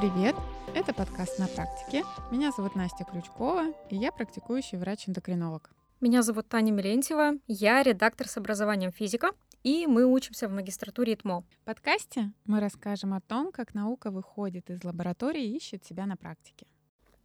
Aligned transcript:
Привет! 0.00 0.34
Это 0.74 0.94
подкаст 0.94 1.38
«На 1.38 1.46
практике». 1.46 2.04
Меня 2.30 2.52
зовут 2.52 2.74
Настя 2.74 3.04
Крючкова, 3.04 3.74
и 3.90 3.96
я 3.96 4.10
практикующий 4.10 4.78
врач-эндокринолог. 4.78 5.68
Меня 6.00 6.22
зовут 6.22 6.48
Таня 6.48 6.72
Милентьева, 6.72 7.32
я 7.46 7.82
редактор 7.82 8.26
с 8.26 8.38
образованием 8.38 8.92
физика, 8.92 9.32
и 9.62 9.86
мы 9.86 10.06
учимся 10.06 10.48
в 10.48 10.52
магистратуре 10.52 11.12
ИТМО. 11.12 11.42
В 11.42 11.64
подкасте 11.66 12.32
мы 12.46 12.60
расскажем 12.60 13.12
о 13.12 13.20
том, 13.20 13.52
как 13.52 13.74
наука 13.74 14.10
выходит 14.10 14.70
из 14.70 14.82
лаборатории 14.84 15.44
и 15.44 15.56
ищет 15.58 15.84
себя 15.84 16.06
на 16.06 16.16
практике. 16.16 16.66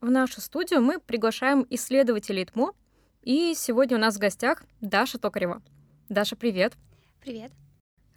В 0.02 0.12
нашу 0.12 0.42
студию 0.42 0.82
мы 0.82 1.00
приглашаем 1.00 1.66
исследователей 1.70 2.44
ИТМО, 2.44 2.73
и 3.22 3.54
сегодня 3.55 3.96
у 3.96 4.02
нас 4.02 4.18
в 4.18 4.20
гостях 4.20 4.66
Даша 4.82 5.18
Токарева. 5.18 5.62
Даша, 6.10 6.36
привет! 6.36 6.73
Привет! 7.22 7.54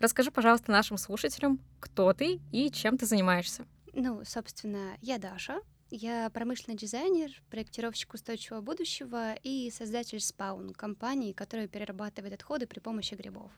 Расскажи, 0.00 0.32
пожалуйста, 0.32 0.72
нашим 0.72 0.98
слушателям, 0.98 1.60
кто 1.78 2.12
ты 2.12 2.40
и 2.50 2.72
чем 2.72 2.98
ты 2.98 3.06
занимаешься. 3.06 3.64
Ну, 4.00 4.22
собственно, 4.24 4.96
я 5.02 5.18
Даша. 5.18 5.60
Я 5.90 6.30
промышленный 6.30 6.76
дизайнер, 6.76 7.30
проектировщик 7.50 8.14
устойчивого 8.14 8.60
будущего 8.60 9.34
и 9.42 9.72
создатель 9.72 10.18
Spawn, 10.18 10.72
компании, 10.72 11.32
которая 11.32 11.66
перерабатывает 11.66 12.32
отходы 12.32 12.68
при 12.68 12.78
помощи 12.78 13.14
грибов. 13.14 13.50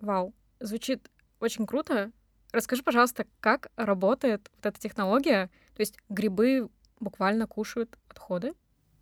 Вау, 0.00 0.34
звучит 0.58 1.10
очень 1.40 1.66
круто. 1.66 2.12
Расскажи, 2.52 2.82
пожалуйста, 2.82 3.26
как 3.40 3.70
работает 3.76 4.50
вот 4.56 4.66
эта 4.66 4.78
технология? 4.78 5.46
То 5.74 5.80
есть 5.80 5.96
грибы 6.10 6.68
буквально 6.98 7.46
кушают 7.46 7.96
отходы? 8.08 8.52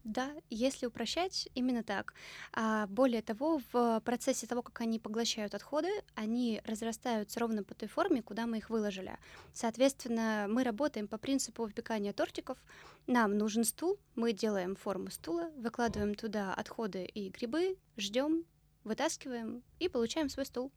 Да, 0.05 0.32
если 0.49 0.87
упрощать, 0.87 1.49
именно 1.54 1.82
так. 1.82 2.15
А 2.52 2.87
более 2.87 3.21
того, 3.21 3.60
в 3.73 4.01
процессе 4.05 4.46
того, 4.46 4.63
как 4.63 4.80
они 4.80 4.99
поглощают 4.99 5.55
отходы, 5.55 5.88
они 6.15 6.63
разрастаются 6.65 7.40
ровно 7.40 7.63
по 7.63 7.74
той 7.74 7.88
форме, 7.88 8.23
куда 8.23 8.46
мы 8.46 8.59
их 8.59 8.71
выложили. 8.71 9.18
Соответственно, 9.52 10.46
мы 10.49 10.65
работаем 10.65 11.09
по 11.09 11.18
принципу 11.18 11.65
выпекания 11.65 12.13
тортиков. 12.13 12.59
Нам 13.07 13.37
нужен 13.37 13.65
стул, 13.65 13.99
мы 14.15 14.32
делаем 14.32 14.77
форму 14.77 15.10
стула, 15.10 15.51
выкладываем 15.57 16.15
туда 16.15 16.55
отходы 16.55 17.05
и 17.05 17.29
грибы, 17.29 17.77
ждем, 17.96 18.45
вытаскиваем 18.85 19.62
и 19.79 19.88
получаем 19.88 20.29
свой 20.29 20.46
стул. 20.46 20.73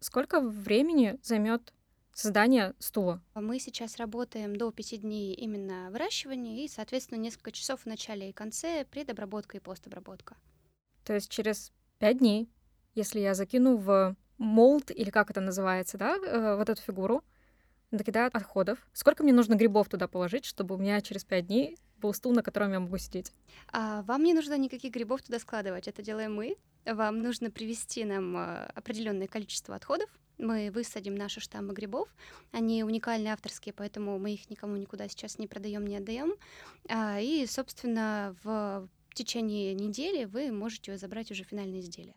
Сколько 0.00 0.40
времени 0.40 1.18
займет 1.22 1.72
создание 2.14 2.74
стула? 2.78 3.22
Мы 3.34 3.58
сейчас 3.58 3.96
работаем 3.96 4.56
до 4.56 4.70
пяти 4.70 4.96
дней 4.96 5.34
именно 5.34 5.90
выращивания 5.90 6.64
и, 6.64 6.68
соответственно, 6.68 7.18
несколько 7.18 7.52
часов 7.52 7.82
в 7.82 7.86
начале 7.86 8.30
и 8.30 8.32
конце 8.32 8.86
предобработка 8.90 9.56
и 9.56 9.60
постобработка. 9.60 10.36
То 11.04 11.12
есть 11.14 11.30
через 11.30 11.72
пять 11.98 12.18
дней, 12.18 12.48
если 12.94 13.20
я 13.20 13.34
закину 13.34 13.76
в 13.76 14.16
молд, 14.38 14.90
или 14.90 15.10
как 15.10 15.30
это 15.30 15.40
называется, 15.40 15.98
да, 15.98 16.16
э, 16.16 16.56
вот 16.56 16.68
эту 16.68 16.80
фигуру, 16.80 17.22
накидаю 17.90 18.30
отходов. 18.32 18.78
Сколько 18.92 19.22
мне 19.22 19.32
нужно 19.32 19.54
грибов 19.54 19.88
туда 19.88 20.08
положить, 20.08 20.44
чтобы 20.44 20.74
у 20.74 20.78
меня 20.78 21.00
через 21.00 21.24
пять 21.24 21.46
дней 21.46 21.78
был 21.98 22.12
стул, 22.12 22.32
на 22.32 22.42
котором 22.42 22.72
я 22.72 22.80
могу 22.80 22.98
сидеть? 22.98 23.32
А 23.72 24.02
вам 24.02 24.24
не 24.24 24.34
нужно 24.34 24.58
никаких 24.58 24.92
грибов 24.92 25.22
туда 25.22 25.38
складывать, 25.38 25.88
это 25.88 26.02
делаем 26.02 26.34
мы. 26.34 26.56
Вам 26.84 27.20
нужно 27.22 27.50
привезти 27.50 28.04
нам 28.04 28.36
э, 28.36 28.66
определенное 28.74 29.26
количество 29.26 29.74
отходов, 29.74 30.10
мы 30.38 30.70
высадим 30.70 31.14
наши 31.14 31.40
штаммы 31.40 31.72
грибов. 31.74 32.08
Они 32.52 32.84
уникальные, 32.84 33.32
авторские, 33.32 33.72
поэтому 33.72 34.18
мы 34.18 34.34
их 34.34 34.50
никому 34.50 34.76
никуда 34.76 35.08
сейчас 35.08 35.38
не 35.38 35.46
продаем, 35.46 35.86
не 35.86 35.96
отдаем. 35.96 36.34
А, 36.88 37.20
и, 37.20 37.46
собственно, 37.46 38.36
в 38.42 38.88
течение 39.14 39.74
недели 39.74 40.24
вы 40.24 40.52
можете 40.52 40.96
забрать 40.96 41.30
уже 41.30 41.44
финальное 41.44 41.80
изделие. 41.80 42.16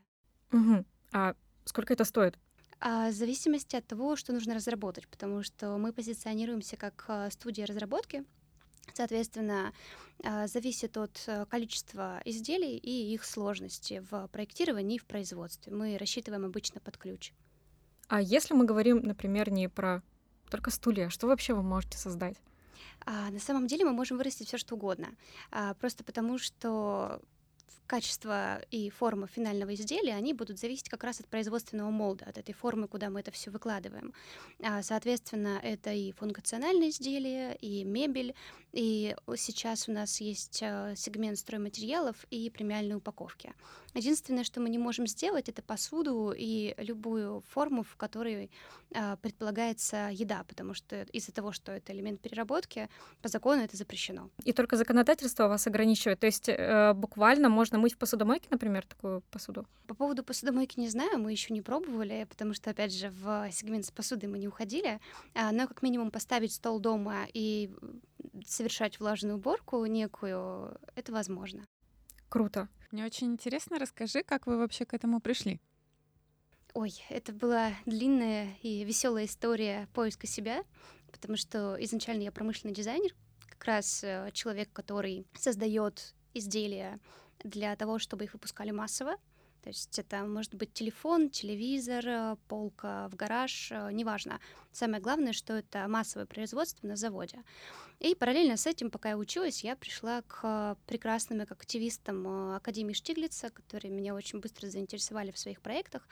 Угу. 0.52 0.86
А 1.14 1.36
сколько 1.66 1.94
это 1.94 2.04
стоит? 2.04 2.38
А, 2.80 3.10
в 3.10 3.14
зависимости 3.14 3.76
от 3.76 3.88
того, 3.88 4.16
что 4.16 4.34
нужно 4.34 4.54
разработать, 4.54 5.08
потому 5.08 5.44
что 5.44 5.78
мы 5.78 5.94
позиционируемся 5.94 6.78
как 6.78 7.06
а, 7.08 7.30
студия 7.32 7.66
разработки, 7.66 8.24
Соответственно, 8.94 9.74
а, 10.24 10.48
зависит 10.48 10.98
от 10.98 11.22
э, 11.28 11.46
количества 11.46 12.22
изделий 12.26 12.78
и 12.78 13.14
их 13.14 13.26
сложности 13.26 14.04
в 14.10 14.28
проектировании 14.28 14.96
и 14.96 15.00
в 15.00 15.06
производстве. 15.06 15.74
Мы 15.74 15.98
рассчитываем 15.98 16.46
обычно 16.46 16.80
под 16.80 16.98
ключ. 16.98 17.34
А 18.08 18.22
если 18.22 18.54
мы 18.54 18.66
говорим, 18.66 19.00
например, 19.04 19.52
не 19.52 19.68
про 19.68 20.02
только 20.50 20.72
стулья, 20.72 21.10
что 21.10 21.28
вообще 21.28 21.54
вы 21.54 21.64
можете 21.64 21.98
создать? 21.98 22.38
А, 23.06 23.30
на 23.30 23.40
самом 23.40 23.68
деле 23.68 23.86
мы 23.86 23.92
можем 23.94 24.18
вырастить 24.18 24.48
все 24.48 24.58
что 24.58 24.76
угодно. 24.76 25.10
А, 25.52 25.74
просто 25.76 26.04
потому 26.04 26.38
что 26.38 27.22
качество 27.88 28.62
и 28.70 28.90
форма 28.90 29.28
финального 29.28 29.74
изделия, 29.74 30.16
они 30.16 30.34
будут 30.34 30.60
зависеть 30.60 30.90
как 30.90 31.04
раз 31.04 31.22
от 31.22 31.28
производственного 31.28 31.90
молда, 31.90 32.26
от 32.26 32.38
этой 32.38 32.54
формы, 32.54 32.88
куда 32.88 33.10
мы 33.10 33.22
это 33.22 33.32
все 33.32 33.50
выкладываем. 33.50 34.14
А, 34.62 34.84
соответственно, 34.84 35.60
это 35.64 35.92
и 35.92 36.12
функциональные 36.12 36.90
изделия, 36.90 37.54
и 37.54 37.84
мебель, 37.84 38.36
и 38.78 39.16
сейчас 39.38 39.90
у 39.90 39.92
нас 39.92 40.22
есть 40.22 40.62
а, 40.62 40.94
сегмент 40.96 41.40
стройматериалов 41.40 42.16
и 42.30 42.48
премиальной 42.52 42.98
упаковки. 42.98 43.56
Единственное, 43.96 44.44
что 44.44 44.62
мы 44.62 44.70
не 44.70 44.78
можем 44.78 45.08
сделать, 45.08 45.50
это 45.50 45.64
посуду 45.64 46.32
и 46.38 46.76
любую 46.78 47.42
форму, 47.50 47.82
в 47.82 47.96
которой 47.96 48.52
э, 48.92 49.18
предполагается 49.20 50.10
еда, 50.12 50.44
потому 50.48 50.76
что 50.76 51.02
из-за 51.12 51.32
того, 51.32 51.52
что 51.52 51.72
это 51.72 51.92
элемент 51.92 52.22
переработки, 52.22 52.88
по 53.24 53.30
закону 53.30 53.64
это 53.64 53.76
запрещено. 53.76 54.30
И 54.44 54.54
только 54.54 54.78
законодательство 54.78 55.48
вас 55.48 55.66
ограничивает. 55.66 56.20
То 56.20 56.28
есть 56.28 56.48
э, 56.48 56.94
буквально 56.94 57.50
можно 57.50 57.80
мыть 57.80 57.96
в 57.96 57.98
посудомойке, 57.98 58.46
например, 58.52 58.86
такую 58.86 59.22
посуду? 59.32 59.66
По 59.88 59.96
поводу 59.96 60.24
посудомойки 60.24 60.80
не 60.80 60.90
знаю, 60.90 61.18
мы 61.18 61.32
еще 61.32 61.52
не 61.52 61.64
пробовали, 61.64 62.28
потому 62.30 62.54
что, 62.54 62.70
опять 62.70 62.94
же, 62.94 63.10
в 63.10 63.50
сегмент 63.52 63.86
с 63.86 63.92
посудой 63.92 64.30
мы 64.30 64.38
не 64.38 64.48
уходили. 64.48 65.00
Э, 65.34 65.50
но 65.52 65.68
как 65.68 65.82
минимум 65.82 66.12
поставить 66.12 66.54
стол 66.54 66.80
дома 66.80 67.26
и 67.34 67.72
совершать 68.46 69.00
влажную 69.00 69.38
уборку 69.38 69.86
некую, 69.86 70.78
это 70.96 71.12
возможно. 71.12 71.68
Круто. 72.30 72.68
Мне 72.92 73.06
очень 73.06 73.28
интересно, 73.28 73.80
расскажи, 73.80 74.24
как 74.24 74.48
вы 74.48 74.58
вообще 74.58 74.86
к 74.86 74.94
этому 74.94 75.20
пришли. 75.20 75.60
Ой, 76.74 76.94
это 77.10 77.34
была 77.34 77.72
длинная 77.86 78.56
и 78.62 78.84
веселая 78.84 79.26
история 79.26 79.88
поиска 79.94 80.28
себя, 80.28 80.64
потому 81.12 81.38
что 81.38 81.76
изначально 81.80 82.24
я 82.24 82.32
промышленный 82.32 82.74
дизайнер, 82.76 83.16
как 83.50 83.66
раз 83.66 84.04
э, 84.04 84.30
человек, 84.34 84.72
который 84.74 85.26
создает 85.34 86.14
изделия 86.34 87.00
для 87.44 87.76
того, 87.76 87.98
чтобы 87.98 88.26
их 88.26 88.34
выпускали 88.34 88.72
массово. 88.72 89.16
То 89.68 89.72
есть 89.72 90.00
это 90.00 90.24
может 90.24 90.56
быть 90.56 90.72
телефон, 90.72 91.30
телевизор, 91.30 92.08
э, 92.08 92.36
полка 92.48 93.10
в 93.10 93.18
гараж, 93.18 93.70
э, 93.74 93.90
неважно. 93.92 94.40
Самое 94.72 95.02
главное, 95.02 95.34
что 95.34 95.56
это 95.56 95.90
массовое 95.90 96.26
производство 96.26 96.88
на 96.88 96.96
заводе. 96.96 97.44
И 98.00 98.16
параллельно 98.16 98.56
с 98.56 98.66
этим, 98.66 98.90
пока 98.90 99.10
я 99.10 99.18
училась, 99.18 99.66
я 99.66 99.76
пришла 99.76 100.22
к 100.22 100.78
прекрасным 100.86 101.42
активистам 101.42 102.26
э, 102.26 102.56
Академии 102.56 102.94
Штиглица, 102.94 103.50
которые 103.50 103.92
меня 103.92 104.16
очень 104.16 104.40
быстро 104.40 104.70
заинтересовали 104.70 105.32
в 105.32 105.38
своих 105.38 105.60
проектах, 105.60 106.08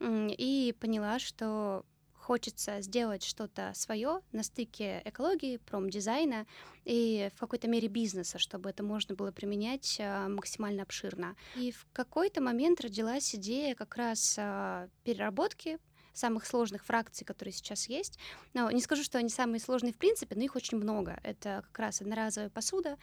и 0.00 0.74
поняла, 0.80 1.20
что 1.20 1.84
хочется 2.26 2.80
сделать 2.80 3.22
что-то 3.22 3.70
свое 3.74 4.20
на 4.32 4.42
стыке 4.42 5.00
экологии, 5.04 5.58
промдизайна 5.58 6.44
и 6.84 7.30
в 7.36 7.38
какой-то 7.38 7.68
мере 7.68 7.86
бизнеса, 7.86 8.40
чтобы 8.40 8.68
это 8.68 8.82
можно 8.82 9.14
было 9.14 9.30
применять 9.30 9.98
а, 10.00 10.28
максимально 10.28 10.82
обширно. 10.82 11.36
И 11.54 11.70
в 11.70 11.86
какой-то 11.92 12.40
момент 12.40 12.80
родилась 12.80 13.32
идея 13.36 13.76
как 13.76 13.94
раз 13.96 14.34
а, 14.38 14.88
переработки 15.04 15.78
самых 16.16 16.46
сложных 16.46 16.84
фракций, 16.84 17.24
которые 17.24 17.52
сейчас 17.52 17.88
есть. 17.88 18.18
Но 18.54 18.70
не 18.70 18.80
скажу, 18.80 19.02
что 19.02 19.18
они 19.18 19.28
самые 19.28 19.60
сложные 19.60 19.92
в 19.92 19.98
принципе, 19.98 20.34
но 20.34 20.42
их 20.42 20.56
очень 20.56 20.78
много. 20.78 21.20
Это 21.22 21.62
как 21.66 21.78
раз 21.78 22.00
одноразовая 22.00 22.50
посуда, 22.50 22.96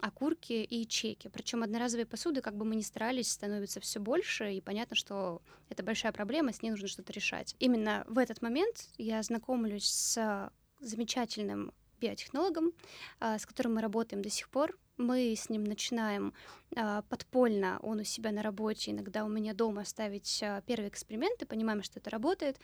окурки 0.00 0.52
и 0.52 0.86
чеки. 0.86 1.28
Причем 1.28 1.62
одноразовые 1.62 2.06
посуды, 2.06 2.40
как 2.40 2.56
бы 2.56 2.64
мы 2.64 2.76
ни 2.76 2.82
старались, 2.82 3.30
становится 3.30 3.80
все 3.80 4.00
больше, 4.00 4.54
и 4.54 4.60
понятно, 4.60 4.96
что 4.96 5.42
это 5.68 5.82
большая 5.82 6.12
проблема, 6.12 6.52
с 6.52 6.62
ней 6.62 6.70
нужно 6.70 6.88
что-то 6.88 7.12
решать. 7.12 7.54
Именно 7.58 8.04
в 8.08 8.18
этот 8.18 8.40
момент 8.42 8.88
я 8.96 9.22
знакомлюсь 9.22 9.90
с 9.90 10.50
замечательным 10.80 11.72
биотехнологом, 12.00 12.72
а, 13.18 13.38
с 13.38 13.44
которым 13.44 13.74
мы 13.74 13.82
работаем 13.82 14.22
до 14.22 14.30
сих 14.30 14.48
пор. 14.48 14.78
Мы 15.00 15.34
с 15.34 15.48
ним 15.48 15.64
начинаем 15.64 16.34
а, 16.76 17.00
подпольно, 17.02 17.78
он 17.82 18.00
у 18.00 18.04
себя 18.04 18.32
на 18.32 18.42
работе, 18.42 18.90
иногда 18.90 19.24
у 19.24 19.28
меня 19.28 19.54
дома 19.54 19.86
ставить 19.86 20.42
а, 20.42 20.60
первые 20.60 20.90
эксперименты, 20.90 21.46
понимаем, 21.46 21.82
что 21.82 22.00
это 22.00 22.10
работает, 22.10 22.60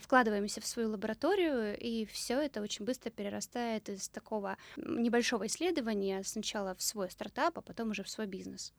вкладываемся 0.00 0.60
в 0.60 0.66
свою 0.66 0.90
лабораторию, 0.90 1.78
и 1.78 2.04
все 2.06 2.40
это 2.40 2.60
очень 2.60 2.84
быстро 2.84 3.10
перерастает 3.10 3.88
из 3.88 4.08
такого 4.08 4.56
небольшого 4.76 5.46
исследования 5.46 6.24
сначала 6.24 6.74
в 6.74 6.82
свой 6.82 7.08
стартап, 7.08 7.58
а 7.58 7.60
потом 7.60 7.90
уже 7.90 8.02
в 8.02 8.08
свой 8.08 8.26
бизнес. 8.26 8.74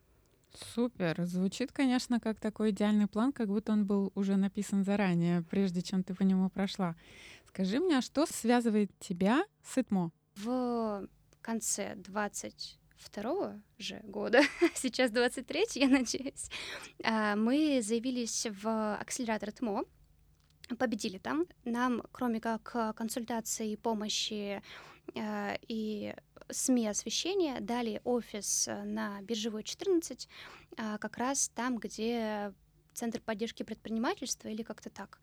Супер. 0.74 1.24
Звучит, 1.26 1.72
конечно, 1.72 2.20
как 2.20 2.42
такой 2.42 2.72
идеальный 2.72 3.08
план, 3.08 3.32
как 3.32 3.48
будто 3.48 3.72
он 3.72 3.86
был 3.86 4.12
уже 4.16 4.36
написан 4.36 4.84
заранее, 4.84 5.44
прежде 5.44 5.82
чем 5.82 6.04
ты 6.04 6.14
по 6.14 6.24
нему 6.24 6.50
прошла. 6.50 6.98
Скажи 7.48 7.80
мне, 7.80 8.00
а 8.00 8.02
что 8.02 8.26
связывает 8.26 8.92
тебя 9.00 9.46
с 9.64 9.78
ИТМО? 9.78 10.12
В 10.36 11.08
конце 11.42 11.96
22 12.98 13.62
же 13.78 14.00
года, 14.04 14.42
сейчас 14.76 15.12
23 15.12 15.66
я 15.76 15.88
надеюсь, 15.88 16.50
а, 17.04 17.36
мы 17.36 17.82
заявились 17.82 18.48
в 18.50 18.96
акселератор 18.96 19.52
ТМО, 19.52 19.84
победили 20.78 21.18
там. 21.18 21.46
Нам, 21.64 22.04
кроме 22.12 22.40
как 22.40 22.96
консультации, 22.96 23.76
помощи 23.76 24.62
э, 25.16 25.56
и 25.68 26.14
СМИ 26.50 26.88
освещения, 26.88 27.60
дали 27.62 28.02
офис 28.04 28.68
на 28.68 29.22
Биржевой 29.22 29.64
14, 29.64 30.28
э, 30.78 30.98
как 31.00 31.18
раз 31.18 31.50
там, 31.56 31.78
где 31.78 32.54
Центр 32.98 33.22
поддержки 33.22 33.62
предпринимательства 33.62 34.48
или 34.48 34.64
как-то 34.64 34.90
так. 34.90 35.20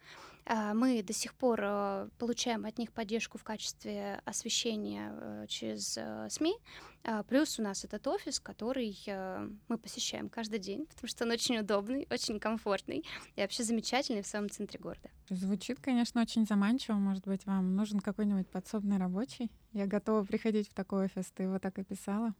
А, 0.46 0.74
мы 0.74 1.02
до 1.02 1.12
сих 1.12 1.34
пор 1.34 1.58
э, 1.60 2.08
получаем 2.20 2.66
от 2.66 2.78
них 2.78 2.92
поддержку 2.92 3.36
в 3.36 3.42
качестве 3.42 4.22
освещения 4.24 5.12
э, 5.12 5.46
через 5.48 5.98
э, 5.98 6.28
СМИ. 6.30 6.54
А, 7.02 7.24
плюс 7.24 7.58
у 7.58 7.62
нас 7.62 7.84
этот 7.84 8.06
офис, 8.06 8.38
который 8.38 8.96
мы 9.66 9.76
посещаем 9.76 10.28
каждый 10.28 10.60
день, 10.60 10.86
потому 10.94 11.08
что 11.08 11.24
он 11.24 11.32
очень 11.32 11.58
удобный, 11.58 12.06
очень 12.12 12.38
комфортный 12.38 13.04
и 13.34 13.40
вообще 13.40 13.64
замечательный 13.64 14.22
в 14.22 14.28
самом 14.28 14.50
центре 14.50 14.78
города. 14.78 15.10
Звучит, 15.28 15.80
конечно, 15.80 16.22
очень 16.22 16.46
заманчиво. 16.46 16.94
Может 16.94 17.26
быть, 17.26 17.44
вам 17.44 17.74
нужен 17.74 17.98
какой-нибудь 17.98 18.48
подсобный 18.50 18.98
рабочий? 18.98 19.50
Я 19.72 19.86
готова 19.86 20.22
приходить 20.22 20.68
в 20.68 20.74
такой 20.74 21.06
офис. 21.06 21.32
Ты 21.34 21.42
его 21.42 21.58
так 21.58 21.76
описала? 21.76 22.34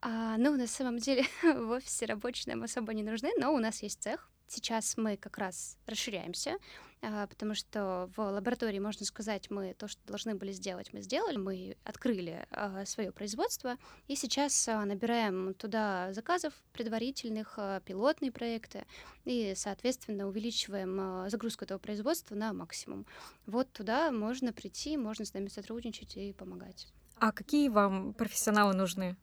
А, 0.00 0.36
ну, 0.36 0.56
на 0.56 0.66
самом 0.66 0.98
деле 0.98 1.24
в 1.42 1.70
офисе 1.70 2.06
рабочие 2.06 2.54
нам 2.54 2.64
особо 2.64 2.92
не 2.92 3.04
нужны, 3.04 3.30
но 3.38 3.54
у 3.54 3.58
нас 3.58 3.84
есть 3.84 4.02
цех, 4.02 4.28
Сейчас 4.48 4.96
мы 4.96 5.18
как 5.18 5.36
раз 5.36 5.76
расширяемся, 5.86 6.56
а, 7.02 7.26
потому 7.26 7.54
что 7.54 8.10
в 8.16 8.22
лаборатории, 8.22 8.78
можно 8.78 9.04
сказать, 9.04 9.50
мы 9.50 9.74
то, 9.74 9.88
что 9.88 10.00
должны 10.06 10.34
были 10.34 10.52
сделать, 10.52 10.92
мы 10.94 11.02
сделали, 11.02 11.36
мы 11.36 11.76
открыли 11.84 12.46
а, 12.50 12.86
свое 12.86 13.12
производство, 13.12 13.76
и 14.06 14.16
сейчас 14.16 14.66
а, 14.66 14.84
набираем 14.86 15.52
туда 15.52 16.14
заказов 16.14 16.54
предварительных, 16.72 17.58
пилотные 17.84 18.32
проекты, 18.32 18.86
и, 19.26 19.52
соответственно, 19.54 20.26
увеличиваем 20.26 21.28
загрузку 21.28 21.64
этого 21.64 21.78
производства 21.78 22.34
на 22.34 22.54
максимум. 22.54 23.04
Вот 23.46 23.70
туда 23.72 24.10
можно 24.10 24.54
прийти, 24.54 24.96
можно 24.96 25.26
с 25.26 25.34
нами 25.34 25.48
сотрудничать 25.48 26.16
и 26.16 26.32
помогать. 26.32 26.88
А 27.16 27.32
какие 27.32 27.68
вам 27.68 28.14
профессионалы 28.14 28.74
нужны? 28.74 29.16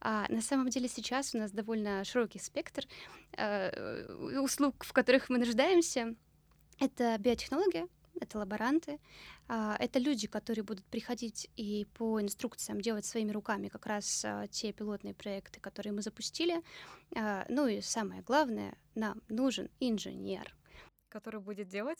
А 0.00 0.26
на 0.28 0.40
самом 0.40 0.68
деле 0.68 0.88
сейчас 0.88 1.34
у 1.34 1.38
нас 1.38 1.50
довольно 1.52 2.04
широкий 2.04 2.38
спектр 2.38 2.84
э, 3.36 4.06
услуг, 4.40 4.84
в 4.84 4.92
которых 4.92 5.28
мы 5.28 5.38
нуждаемся. 5.38 6.14
Это 6.80 7.16
биотехнология, 7.18 7.88
это 8.20 8.38
лаборанты, 8.38 8.98
э, 9.48 9.76
это 9.78 9.98
люди, 9.98 10.26
которые 10.26 10.64
будут 10.64 10.84
приходить 10.86 11.50
и 11.56 11.86
по 11.94 12.20
инструкциям 12.20 12.80
делать 12.80 13.04
своими 13.04 13.32
руками 13.32 13.68
как 13.68 13.86
раз 13.86 14.24
э, 14.24 14.46
те 14.50 14.72
пилотные 14.72 15.14
проекты, 15.14 15.60
которые 15.60 15.92
мы 15.92 16.02
запустили. 16.02 16.62
Э, 17.14 17.44
ну 17.48 17.66
и 17.66 17.80
самое 17.80 18.22
главное, 18.22 18.76
нам 18.94 19.20
нужен 19.28 19.70
инженер. 19.80 20.54
Который 21.08 21.40
будет 21.40 21.68
делать? 21.68 21.98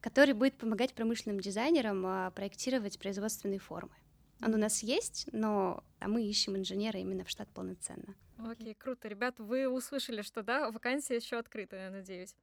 Который 0.00 0.34
будет 0.34 0.58
помогать 0.58 0.94
промышленным 0.94 1.40
дизайнерам 1.40 2.04
э, 2.06 2.30
проектировать 2.32 2.98
производственные 2.98 3.60
формы. 3.60 3.94
Он 4.40 4.54
у 4.54 4.58
нас 4.58 4.82
есть, 4.82 5.28
но 5.32 5.82
а 6.00 6.08
мы 6.08 6.24
ищем 6.24 6.56
инженера 6.56 7.00
именно 7.00 7.24
в 7.24 7.28
штат 7.30 7.48
полноценно. 7.48 8.14
Окей, 8.38 8.74
круто. 8.74 9.08
Ребят, 9.08 9.40
вы 9.40 9.68
услышали, 9.68 10.22
что 10.22 10.42
да, 10.42 10.70
вакансия 10.70 11.16
еще 11.16 11.38
открыта, 11.38 11.76
я 11.76 11.90
надеюсь. 11.90 12.36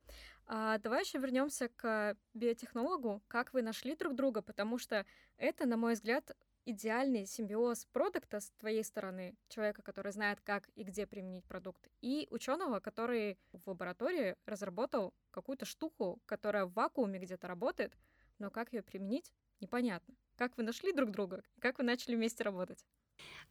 А, 0.45 0.77
давай 0.79 1.03
еще 1.03 1.19
вернемся 1.19 1.69
к 1.69 2.17
биотехнологу. 2.33 3.23
Как 3.27 3.53
вы 3.53 3.61
нашли 3.61 3.95
друг 3.95 4.13
друга? 4.13 4.41
Потому 4.41 4.77
что 4.77 5.05
это, 5.37 5.65
на 5.65 5.77
мой 5.77 5.93
взгляд, 5.93 6.35
идеальный 6.65 7.25
симбиоз 7.25 7.85
продукта 7.85 8.41
с 8.41 8.51
твоей 8.57 8.83
стороны, 8.83 9.35
человека, 9.47 9.81
который 9.81 10.11
знает, 10.11 10.41
как 10.41 10.67
и 10.75 10.83
где 10.83 11.07
применить 11.07 11.45
продукт, 11.45 11.87
и 12.01 12.27
ученого, 12.29 12.79
который 12.79 13.37
в 13.53 13.67
лаборатории 13.67 14.35
разработал 14.45 15.13
какую-то 15.31 15.65
штуку, 15.65 16.21
которая 16.25 16.65
в 16.65 16.73
вакууме 16.73 17.19
где-то 17.19 17.47
работает, 17.47 17.93
но 18.39 18.49
как 18.49 18.73
ее 18.73 18.81
применить, 18.81 19.31
непонятно. 19.61 20.15
Как 20.37 20.57
вы 20.57 20.63
нашли 20.63 20.91
друг 20.91 21.11
друга? 21.11 21.43
Как 21.59 21.77
вы 21.77 21.85
начали 21.85 22.15
вместе 22.15 22.43
работать? 22.43 22.83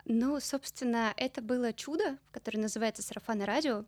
Ну, 0.06 0.38
собственно, 0.38 1.14
это 1.16 1.40
было 1.40 1.72
чудо, 1.72 2.18
которое 2.30 2.58
называется 2.58 3.02
сарафанное 3.02 3.46
радио. 3.46 3.86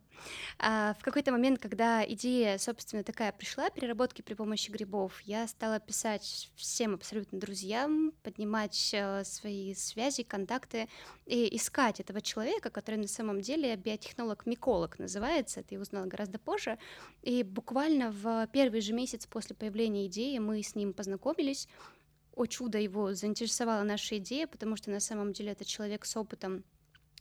А, 0.58 0.94
в 0.98 1.02
какой-то 1.02 1.30
момент, 1.30 1.60
когда 1.60 2.02
идея, 2.10 2.56
собственно, 2.56 3.04
такая 3.04 3.32
пришла, 3.32 3.68
переработки 3.68 4.22
при 4.22 4.32
помощи 4.32 4.70
грибов, 4.70 5.20
я 5.20 5.46
стала 5.46 5.78
писать 5.78 6.50
всем 6.56 6.94
абсолютно 6.94 7.38
друзьям, 7.38 8.12
поднимать 8.22 8.90
э, 8.94 9.24
свои 9.24 9.74
связи, 9.74 10.22
контакты 10.22 10.88
и 11.26 11.54
искать 11.54 12.00
этого 12.00 12.22
человека, 12.22 12.70
который 12.70 12.96
на 12.96 13.08
самом 13.08 13.42
деле 13.42 13.76
биотехнолог-миколог 13.76 14.98
называется, 14.98 15.60
это 15.60 15.74
я 15.74 15.80
узнала 15.80 16.06
гораздо 16.06 16.38
позже. 16.38 16.78
И 17.20 17.42
буквально 17.42 18.10
в 18.10 18.46
первый 18.54 18.80
же 18.80 18.94
месяц 18.94 19.26
после 19.26 19.54
появления 19.54 20.06
идеи 20.06 20.38
мы 20.38 20.62
с 20.62 20.74
ним 20.74 20.94
познакомились, 20.94 21.68
о 22.36 22.46
чудо, 22.46 22.78
его 22.78 23.14
заинтересовала 23.14 23.82
наша 23.82 24.18
идея, 24.18 24.46
потому 24.46 24.76
что 24.76 24.90
на 24.90 25.00
самом 25.00 25.32
деле 25.32 25.52
это 25.52 25.64
человек 25.64 26.04
с 26.04 26.16
опытом 26.16 26.64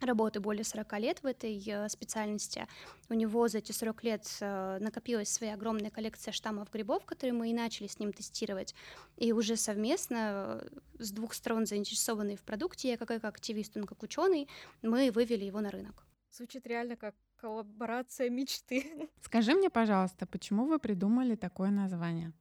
работы 0.02 0.42
более 0.42 0.66
40 0.66 1.00
лет 1.00 1.24
в 1.24 1.26
этой 1.26 1.62
э, 1.66 1.88
специальности. 1.88 2.68
У 3.10 3.14
него 3.14 3.48
за 3.48 3.60
эти 3.60 3.72
40 3.72 4.04
лет 4.04 4.38
э, 4.42 4.78
накопилась 4.82 5.30
своя 5.30 5.54
огромная 5.54 5.90
коллекция 5.90 6.34
штаммов 6.34 6.70
грибов, 6.70 7.06
которые 7.06 7.34
мы 7.34 7.50
и 7.50 7.54
начали 7.54 7.88
с 7.88 7.98
ним 7.98 8.12
тестировать. 8.12 8.76
И 9.16 9.32
уже 9.32 9.56
совместно, 9.56 10.62
э, 10.62 10.68
с 11.00 11.12
двух 11.12 11.34
сторон 11.34 11.66
заинтересованные 11.66 12.36
в 12.36 12.44
продукте, 12.44 12.90
я 12.90 12.98
как, 12.98 13.08
как 13.08 13.24
активист, 13.24 13.78
он 13.78 13.86
как 13.86 14.04
ученый, 14.04 14.50
мы 14.82 15.12
вывели 15.12 15.46
его 15.46 15.62
на 15.62 15.72
рынок. 15.72 16.06
Звучит 16.30 16.68
реально 16.68 16.98
как 16.98 17.16
коллаборация 17.38 18.30
мечты. 18.30 19.10
Скажи 19.22 19.54
мне, 19.54 19.70
пожалуйста, 19.70 20.26
почему 20.26 20.66
вы 20.66 20.80
придумали 20.80 21.36
такое 21.36 21.70
название? 21.70 22.34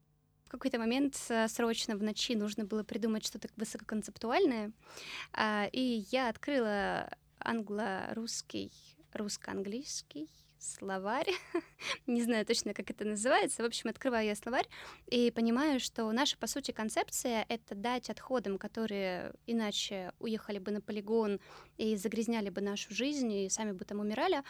Какой-то 0.59 0.79
момент 0.79 1.17
срочно 1.49 1.97
в 1.97 2.03
ночи 2.03 2.35
нужно 2.35 2.65
было 2.65 2.83
придумать 2.83 3.27
что-то 3.27 3.49
высококонцептуальное, 3.57 4.73
а, 5.33 5.69
и 5.73 6.05
я 6.11 6.29
открыла 6.29 7.11
англо-русский, 7.39 8.73
русско-английский 9.13 10.29
словарь, 10.65 11.31
не 12.07 12.23
знаю 12.23 12.47
точно, 12.47 12.75
как 12.75 12.91
это 12.91 13.05
называется. 13.05 13.63
В 13.63 13.67
общем, 13.67 13.91
открываю 13.91 14.27
я 14.27 14.35
словарь 14.35 14.69
и 15.07 15.31
понимаю, 15.31 15.81
что 15.81 16.11
наша, 16.13 16.37
по 16.39 16.47
сути, 16.47 16.71
концепция— 16.71 17.45
это 17.49 17.75
дать 17.75 18.11
отходам, 18.11 18.59
которые 18.59 19.33
иначе 19.47 20.13
уехали 20.19 20.59
бы 20.59 20.71
на 20.71 20.81
полигон 20.81 21.41
и 21.77 21.97
загрязняли 21.97 22.51
бы 22.51 22.61
нашу 22.61 22.95
жизнь, 22.95 23.31
и 23.33 23.49
сами 23.49 23.73
бы 23.73 23.85
там 23.85 24.01
умирали, 24.01 24.43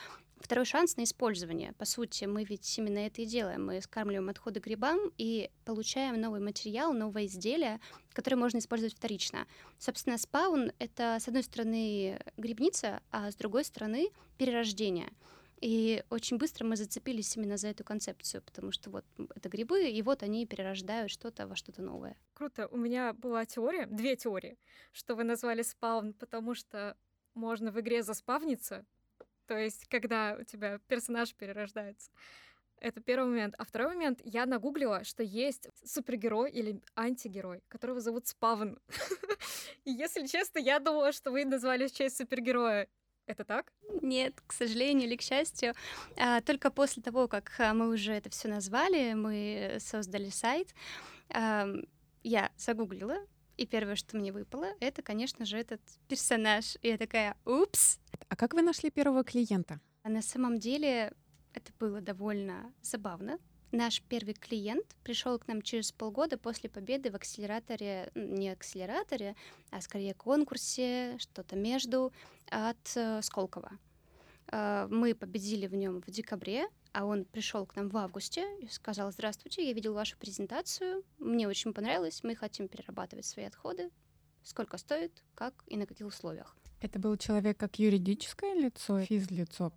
второй 0.45 0.65
шанс 0.65 0.97
на 0.97 1.05
использование. 1.05 1.73
По 1.75 1.85
сути, 1.85 2.25
мы 2.25 2.45
ведь 2.45 2.79
именно 2.79 2.99
это 2.99 3.23
и 3.23 3.27
делаем. 3.27 3.67
Мы 3.67 3.81
скармливаем 3.81 4.29
отходы 4.29 4.61
грибам 4.61 4.99
и 5.17 5.51
получаем 5.65 6.21
новый 6.21 6.41
материал, 6.41 6.93
новое 6.93 7.27
изделие, 7.27 7.81
которое 8.13 8.37
можно 8.37 8.59
использовать 8.59 8.95
вторично. 8.95 9.47
Собственно, 9.79 10.19
спаун— 10.19 10.73
это, 10.79 11.19
с 11.21 11.29
одной 11.29 11.43
стороны, 11.43 12.21
грибница, 12.37 13.01
а 13.11 13.31
с 13.31 13.37
другой 13.37 13.65
стороны— 13.65 14.11
перерождение. 14.39 15.11
И 15.65 16.05
очень 16.11 16.37
быстро 16.37 16.67
мы 16.67 16.77
зацепились 16.77 17.39
именно 17.39 17.57
за 17.57 17.69
эту 17.69 17.85
концепцию, 17.85 18.43
потому 18.43 18.71
что 18.71 18.91
вот 18.91 19.07
это 19.35 19.49
грибы, 19.49 19.89
и 19.89 20.03
вот 20.03 20.23
они 20.23 20.45
перерождают 20.45 21.11
что-то 21.11 21.47
во 21.47 21.57
что-то 21.57 21.81
новое. 21.81 22.19
Круто. 22.35 22.69
У 22.69 22.77
меня 22.77 23.15
была 23.15 23.47
теория, 23.47 23.87
две 23.87 24.15
теории, 24.15 24.59
что 24.93 25.15
вы 25.15 25.25
назвали 25.25 25.63
спаун, 25.63 26.13
потому 26.13 26.55
что 26.55 26.99
можно 27.33 27.73
в 27.73 27.81
игре 27.81 28.03
заспавниться, 28.03 28.85
то 29.47 29.57
есть, 29.57 29.87
когда 29.89 30.37
у 30.39 30.45
тебя 30.45 30.81
персонаж 30.87 31.35
перерождается. 31.35 32.11
Это 32.79 33.01
первый 33.01 33.31
момент. 33.31 33.55
А 33.57 33.65
второй 33.65 33.95
момент, 33.95 34.21
я 34.23 34.45
нагуглила, 34.45 35.03
что 35.05 35.23
есть 35.23 35.71
супергерой 35.83 36.51
или 36.51 36.83
антигерой, 36.95 37.63
которого 37.69 38.01
зовут 38.01 38.27
Спавн. 38.27 38.79
И 39.85 39.93
если 39.93 40.27
честно, 40.27 40.59
я 40.59 40.79
думала, 40.79 41.13
что 41.13 41.31
вы 41.31 41.47
назвали 41.47 41.87
в 41.87 41.93
честь 41.93 42.19
супергероя. 42.19 42.87
Это 43.27 43.45
так? 43.45 43.73
Нет, 44.03 44.35
к 44.47 44.53
сожалению 44.53 45.07
или 45.07 45.17
к 45.17 45.23
счастью. 45.23 45.75
А, 46.17 46.41
только 46.43 46.71
после 46.71 47.03
того, 47.03 47.27
как 47.29 47.53
а, 47.59 47.73
мы 47.73 47.89
уже 47.89 48.13
это 48.13 48.29
все 48.31 48.49
назвали, 48.49 49.15
мы 49.15 49.77
создали 49.81 50.29
сайт, 50.29 50.75
я 51.31 52.51
загуглила, 52.57 53.17
и 53.57 53.67
первое, 53.67 53.97
что 53.97 54.17
мне 54.17 54.33
выпало, 54.33 54.67
это, 54.81 55.03
конечно 55.03 55.45
же, 55.45 55.59
этот 55.59 55.81
персонаж. 56.09 56.77
И 56.83 56.89
я 56.89 56.99
такая, 56.99 57.37
упс. 57.45 57.99
А 58.29 58.37
как 58.37 58.55
вы 58.55 58.63
нашли 58.63 58.91
первого 58.91 59.25
клиента? 59.25 59.81
А 60.03 60.09
на 60.09 60.23
самом 60.23 60.59
деле 60.59 61.13
это 61.53 61.73
было 61.79 62.01
довольно 62.01 62.73
забавно. 62.83 63.39
Наш 63.75 64.01
первый 64.03 64.35
клиент 64.35 64.87
пришел 65.03 65.37
к 65.37 65.49
нам 65.49 65.61
через 65.61 65.91
полгода 65.91 66.39
после 66.39 66.71
победы 66.71 67.11
в 67.11 67.17
акселераторе, 67.17 68.09
не 68.15 68.51
акселераторе, 68.51 69.35
а 69.71 69.81
скорее 69.81 70.15
конкурсе, 70.15 71.17
что-то 71.19 71.57
между, 71.57 72.13
от 72.51 72.93
э, 72.95 73.21
Сколково. 73.21 73.73
Э, 74.53 74.87
мы 74.89 75.17
победили 75.17 75.67
в 75.67 75.75
нем 75.75 76.03
в 76.03 76.07
декабре, 76.09 76.69
а 76.93 77.05
он 77.05 77.25
пришел 77.25 77.67
к 77.67 77.75
нам 77.75 77.89
в 77.89 77.97
августе 77.97 78.47
и 78.61 78.69
сказал, 78.69 79.11
здравствуйте, 79.11 79.67
я 79.67 79.73
видел 79.73 79.93
вашу 79.93 80.17
презентацию, 80.19 81.03
мне 81.19 81.49
очень 81.49 81.75
понравилось, 81.75 82.23
мы 82.23 82.37
хотим 82.37 82.69
перерабатывать 82.69 83.27
свои 83.27 83.47
отходы, 83.47 83.91
сколько 84.45 84.79
стоит, 84.79 85.25
как 85.35 85.53
и 85.67 85.77
на 85.77 85.87
каких 85.87 86.07
условиях. 86.07 86.57
Это 86.85 86.99
был 86.99 87.17
человек 87.17 87.57
как 87.57 87.79
юридическое 87.79 88.55
лицо, 88.55 89.01
физлицо? 89.01 89.73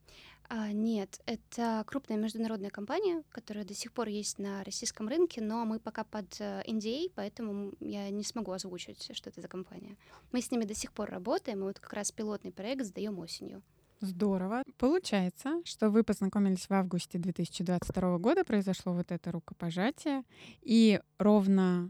А, 0.49 0.73
нет, 0.73 1.21
это 1.25 1.85
крупная 1.87 2.17
международная 2.17 2.69
компания, 2.69 3.23
которая 3.31 3.63
до 3.63 3.73
сих 3.73 3.93
пор 3.93 4.09
есть 4.09 4.39
на 4.39 4.61
российском 4.65 5.07
рынке, 5.07 5.39
но 5.41 5.63
мы 5.63 5.79
пока 5.79 6.03
под 6.03 6.25
NDA, 6.41 7.05
э, 7.05 7.09
поэтому 7.15 7.71
я 7.79 8.09
не 8.09 8.25
смогу 8.25 8.51
озвучить, 8.51 9.15
что 9.15 9.29
это 9.29 9.39
за 9.39 9.47
компания. 9.47 9.95
Мы 10.33 10.41
с 10.41 10.51
ними 10.51 10.65
до 10.65 10.73
сих 10.73 10.91
пор 10.91 11.09
работаем, 11.09 11.59
и 11.59 11.61
вот 11.61 11.79
как 11.79 11.93
раз 11.93 12.11
пилотный 12.11 12.51
проект 12.51 12.83
сдаем 12.83 13.17
осенью. 13.19 13.63
Здорово. 14.01 14.63
Получается, 14.77 15.61
что 15.63 15.89
вы 15.89 16.03
познакомились 16.03 16.67
в 16.67 16.73
августе 16.73 17.19
2022 17.19 18.17
года, 18.17 18.43
произошло 18.43 18.91
вот 18.91 19.13
это 19.13 19.31
рукопожатие, 19.31 20.23
и 20.61 20.99
ровно 21.19 21.89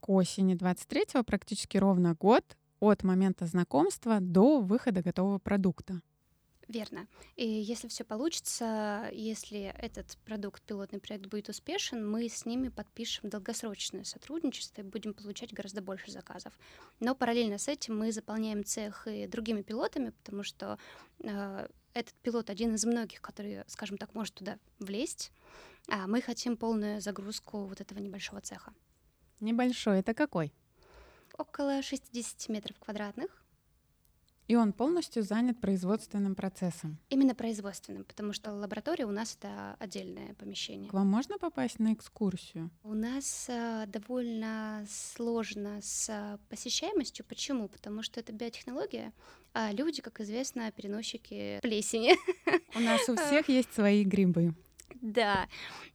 к 0.00 0.08
осени 0.08 0.54
23 0.54 1.22
практически 1.22 1.76
ровно 1.76 2.14
год 2.14 2.56
от 2.80 3.02
момента 3.02 3.46
знакомства 3.46 4.18
до 4.20 4.60
выхода 4.60 5.02
готового 5.02 5.38
продукта. 5.38 6.00
Верно. 6.68 7.06
И 7.36 7.46
если 7.46 7.86
все 7.86 8.02
получится, 8.02 9.08
если 9.12 9.72
этот 9.78 10.18
продукт, 10.24 10.62
пилотный 10.64 10.98
проект 10.98 11.26
будет 11.26 11.48
успешен, 11.48 12.08
мы 12.08 12.28
с 12.28 12.44
ними 12.44 12.70
подпишем 12.70 13.30
долгосрочное 13.30 14.02
сотрудничество 14.02 14.80
и 14.80 14.84
будем 14.84 15.14
получать 15.14 15.52
гораздо 15.52 15.80
больше 15.80 16.10
заказов. 16.10 16.58
Но 16.98 17.14
параллельно 17.14 17.58
с 17.58 17.68
этим 17.68 17.96
мы 17.96 18.10
заполняем 18.10 18.64
цех 18.64 19.06
и 19.06 19.28
другими 19.28 19.62
пилотами, 19.62 20.10
потому 20.10 20.42
что 20.42 20.76
э, 21.20 21.68
этот 21.94 22.14
пилот 22.14 22.50
один 22.50 22.74
из 22.74 22.84
многих, 22.84 23.20
который, 23.20 23.62
скажем 23.68 23.96
так, 23.96 24.12
может 24.14 24.34
туда 24.34 24.58
влезть. 24.80 25.30
А 25.88 26.08
мы 26.08 26.20
хотим 26.20 26.56
полную 26.56 27.00
загрузку 27.00 27.66
вот 27.66 27.80
этого 27.80 28.00
небольшого 28.00 28.40
цеха. 28.40 28.74
Небольшой 29.38 30.00
это 30.00 30.14
какой? 30.14 30.52
Около 31.38 31.82
60 31.82 32.48
метров 32.48 32.78
квадратных. 32.78 33.46
И 34.48 34.54
он 34.54 34.72
полностью 34.72 35.24
занят 35.24 35.60
производственным 35.60 36.36
процессом. 36.36 36.98
Именно 37.08 37.34
производственным, 37.34 38.04
потому 38.04 38.32
что 38.32 38.52
лаборатория 38.52 39.04
у 39.04 39.10
нас 39.10 39.36
это 39.36 39.74
отдельное 39.80 40.34
помещение. 40.34 40.88
К 40.88 40.94
вам 40.94 41.08
можно 41.08 41.36
попасть 41.36 41.80
на 41.80 41.92
экскурсию? 41.92 42.70
У 42.84 42.94
нас 42.94 43.46
э, 43.48 43.86
довольно 43.88 44.86
сложно 44.88 45.80
с 45.82 46.08
э, 46.08 46.38
посещаемостью. 46.48 47.24
Почему? 47.24 47.68
Потому 47.68 48.02
что 48.02 48.20
это 48.20 48.32
биотехнология, 48.32 49.12
а 49.52 49.72
люди, 49.72 50.00
как 50.00 50.20
известно, 50.20 50.70
переносчики 50.70 51.58
плесени. 51.60 52.14
У 52.76 52.80
нас 52.80 53.08
у 53.08 53.16
всех 53.26 53.48
есть 53.48 53.74
свои 53.74 54.04
грибы. 54.04 54.54
Да, 55.00 55.48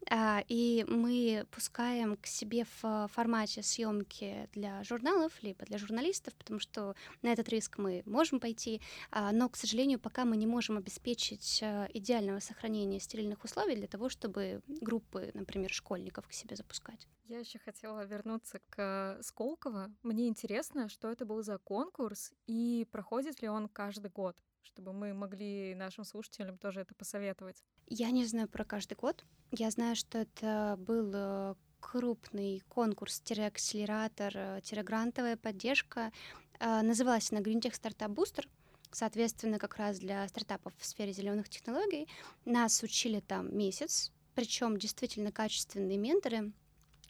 а, 0.09 0.43
и 0.47 0.85
мы 0.87 1.45
пускаем 1.51 2.17
к 2.17 2.25
себе 2.27 2.65
в 2.81 3.09
формате 3.13 3.63
съемки 3.63 4.49
для 4.53 4.83
журналов, 4.83 5.31
либо 5.41 5.65
для 5.65 5.77
журналистов, 5.77 6.35
потому 6.35 6.59
что 6.59 6.95
на 7.21 7.29
этот 7.31 7.49
риск 7.49 7.77
мы 7.77 8.03
можем 8.05 8.39
пойти, 8.39 8.81
а, 9.11 9.31
но, 9.31 9.49
к 9.49 9.55
сожалению, 9.55 9.99
пока 9.99 10.25
мы 10.25 10.37
не 10.37 10.47
можем 10.47 10.77
обеспечить 10.77 11.61
а, 11.63 11.87
идеального 11.93 12.39
сохранения 12.39 12.99
стерильных 12.99 13.43
условий 13.43 13.75
для 13.75 13.87
того, 13.87 14.09
чтобы 14.09 14.61
группы, 14.67 15.31
например, 15.33 15.71
школьников 15.71 16.27
к 16.27 16.33
себе 16.33 16.55
запускать. 16.55 17.07
Я 17.25 17.39
еще 17.39 17.59
хотела 17.59 18.05
вернуться 18.05 18.59
к 18.69 19.19
Сколково. 19.21 19.91
Мне 20.03 20.27
интересно, 20.27 20.89
что 20.89 21.09
это 21.09 21.25
был 21.25 21.41
за 21.43 21.57
конкурс 21.57 22.33
и 22.47 22.87
проходит 22.91 23.41
ли 23.41 23.49
он 23.49 23.67
каждый 23.67 24.11
год 24.11 24.37
чтобы 24.63 24.93
мы 24.93 25.13
могли 25.13 25.75
нашим 25.75 26.03
слушателям 26.03 26.57
тоже 26.57 26.81
это 26.81 26.93
посоветовать? 26.95 27.63
Я 27.93 28.09
не 28.11 28.25
знаю 28.25 28.47
про 28.47 28.63
каждый 28.63 28.93
год. 28.93 29.25
Я 29.51 29.69
знаю, 29.69 29.97
что 29.97 30.19
это 30.19 30.77
был 30.79 31.11
э, 31.13 31.55
крупный 31.81 32.63
конкурс-акселератор, 32.69 34.33
э, 34.33 35.35
поддержка. 35.35 36.13
Э, 36.61 36.83
называлась 36.83 37.33
она 37.33 37.41
Green 37.41 37.59
Tech 37.59 37.73
Startup 37.73 38.07
Booster. 38.07 38.47
Соответственно, 38.93 39.59
как 39.59 39.75
раз 39.75 39.99
для 39.99 40.25
стартапов 40.29 40.71
в 40.77 40.85
сфере 40.85 41.11
зеленых 41.11 41.49
технологий. 41.49 42.07
Нас 42.45 42.81
учили 42.81 43.19
там 43.19 43.53
месяц, 43.57 44.13
причем 44.35 44.77
действительно 44.77 45.33
качественные 45.33 45.97
менторы. 45.97 46.53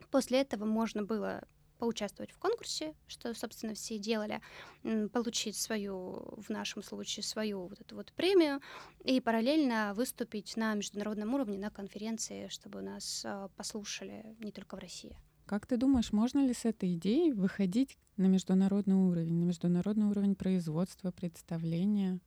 После 0.10 0.42
этого 0.42 0.66
можно 0.66 1.04
было 1.04 1.44
поучаствовать 1.82 2.32
в 2.32 2.38
конкурсе, 2.38 2.94
что, 3.08 3.34
собственно, 3.34 3.74
все 3.74 3.98
делали, 3.98 4.40
получить 5.14 5.56
свою, 5.56 6.36
в 6.38 6.50
нашем 6.50 6.84
случае, 6.84 7.24
свою 7.24 7.66
вот 7.66 7.82
эту 7.82 7.96
вот 7.96 8.14
премию 8.14 8.62
и 9.04 9.20
параллельно 9.20 9.94
выступить 9.96 10.56
на 10.58 10.76
международном 10.76 11.34
уровне 11.34 11.58
на 11.58 11.72
конференции, 11.72 12.50
чтобы 12.50 12.84
нас 12.84 13.24
а, 13.26 13.48
послушали 13.58 14.36
не 14.40 14.52
только 14.52 14.76
в 14.76 14.80
России. 14.80 15.18
Как 15.48 15.66
ты 15.66 15.76
думаешь, 15.76 16.14
можно 16.14 16.46
ли 16.46 16.54
с 16.54 16.66
этой 16.66 16.94
идеей 16.94 17.34
выходить 17.34 17.98
на 18.16 18.28
международный 18.28 18.96
уровень, 18.96 19.40
на 19.40 19.46
международный 19.46 20.06
уровень 20.06 20.36
производства, 20.36 21.10
представления? 21.12 22.20